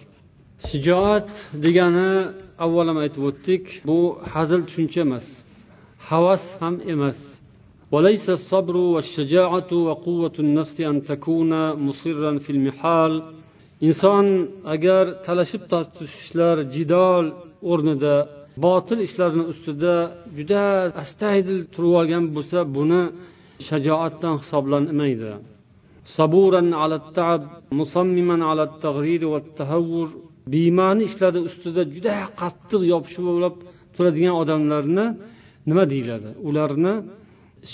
[0.68, 1.30] shijoat
[1.64, 2.10] degani
[2.64, 3.98] avval ham aytib o'tdik bu
[4.32, 5.26] hazil tushuncha emas
[6.10, 7.18] havas ham emas
[7.94, 11.52] وليس الصبر والشجاعة وقوة النفس أن تكون
[11.86, 13.12] مصرا في المحال
[13.88, 14.26] inson
[14.74, 17.24] agar talashib tortishishlar jidol
[17.72, 18.14] o'rnida
[18.64, 19.94] botil ishlarni ustida
[20.36, 20.64] juda
[21.02, 23.02] astaydil turib olgan bo'lsa buni
[23.68, 25.32] shajoatdan hisoblanmaydi
[26.16, 27.42] saburan ala taab
[27.80, 29.40] musammiman ala tag'rir va
[30.51, 33.25] bema'ni ishlari ustida juda qattiq yopishib
[33.95, 35.05] turadigan odamlarni
[35.69, 36.29] nima deyiladi?
[36.47, 36.93] Ularni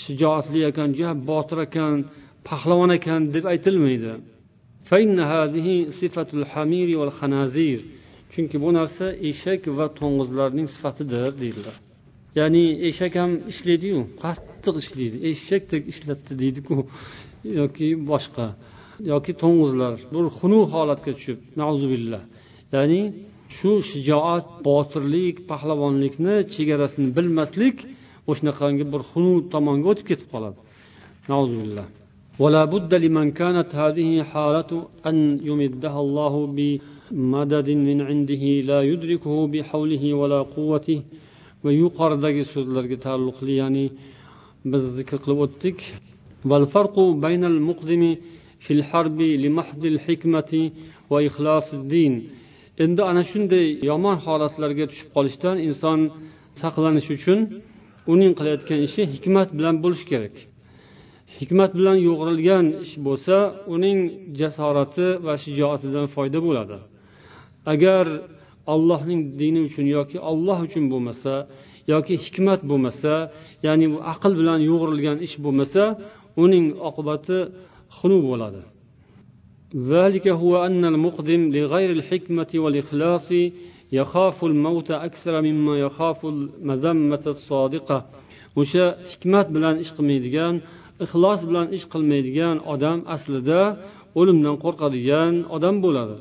[0.02, 1.94] shijoatli ekan juda botir ekan
[2.48, 4.12] pahlavon ekan deb aytilmaydi.
[8.32, 11.76] Chunki bu narsa eshak va to'ng'izlarning sifatidir deydilar.
[12.38, 15.16] Ya'ni eshak ham ishlaydiyu qattiq ishlaydi.
[15.30, 16.76] Eshakdek ishlatdi deydiku
[17.60, 18.46] yoki boshqa
[19.12, 19.94] yoki to'ng'izlar.
[20.14, 21.38] Bir xunuk holatga tushib
[21.92, 22.22] billah.
[22.73, 23.01] ya'ni
[23.57, 27.77] shu shijoat botirlik pahlavonlikni chegarasini bilmaslik
[28.29, 30.59] o'shanaqangi bir xunuk tomonga o'tib ketib qoladi
[31.63, 31.87] billah
[32.43, 34.71] ولا بد لمن كانت هذه حالة
[35.09, 35.17] أن
[35.49, 40.99] يمدها الله بمدد من عنده لا يدركه بحوله ولا قوته
[41.63, 43.85] va yuqoridagi so'zlarga taalluqli ya'ni
[44.71, 45.79] biz zikr qilib o'tdik
[46.51, 46.95] والفرق
[47.25, 48.03] بين المقدم
[48.65, 50.71] في الحرب لمحض الحكمة
[51.11, 52.13] وإخلاص الدين
[52.84, 56.00] endi ana shunday yomon holatlarga tushib qolishdan inson
[56.62, 57.38] saqlanish uchun
[58.12, 60.34] uning qilayotgan ishi hikmat bilan bo'lishi kerak.
[61.38, 63.36] Hikmat bilan yo'g'rilgan ish bo'lsa
[63.74, 63.98] uning
[64.40, 66.78] jasorati va shijoatidan foyda bo'ladi.
[67.72, 68.04] Agar
[68.74, 71.34] allohning dini uchun yoki olloh uchun bo'lmasa
[71.92, 73.12] yoki hikmat bo'lmasa
[73.66, 75.82] ya'ni bu aql bilan yo'g'rilgan ish bo'lmasa
[76.44, 77.38] uning oqibati
[77.96, 78.60] xunuk bo'ladi.
[79.75, 83.29] ذلك هو أن المقدم لغير الحكمة والإخلاص
[83.91, 88.05] يخاف الموت أكثر مما يخاف المذمة الصادقة
[88.59, 90.53] o'sha hikmat bilan ish qilmaydigan
[91.05, 93.61] ixlos bilan ish qilmaydigan odam aslida
[94.19, 96.15] o'limdan qo'rqadigan odam bo'ladi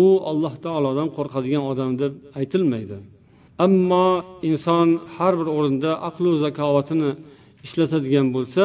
[0.00, 2.96] u alloh taolodan qo'rqadigan odam deb aytilmaydi
[3.64, 4.08] ammo
[4.50, 7.10] inson har bir o'rinda aqlu zakovatini
[7.66, 8.64] ishlatadigan bo'lsa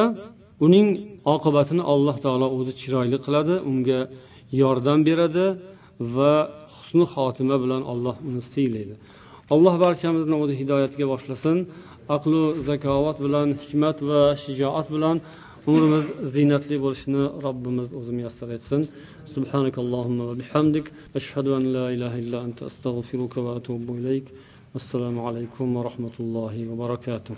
[0.65, 0.87] uning
[1.35, 3.99] oqibatini alloh taolo o'zi chiroyli qiladi unga
[4.62, 5.46] yordam beradi
[6.16, 6.34] va
[6.74, 8.94] husni xotima bilan alloh uni siylaydi.
[9.54, 11.58] Alloh barchamizni o'zi hidoyatga boshlasin.
[12.16, 15.16] Aqlu zakovat bilan hikmat va shijoat bilan
[15.70, 18.80] umrimiz ziynatli bo'lishini robbimiz o'zi muyassar etsin.
[19.34, 20.86] Subhanakallohumma va bihamdik.
[21.18, 24.26] Ashhadu an la ilaha illa anta astag'firuka va atubu ilayk.
[24.78, 27.36] Assalomu alaykum va rahmatullohi va barakatuh.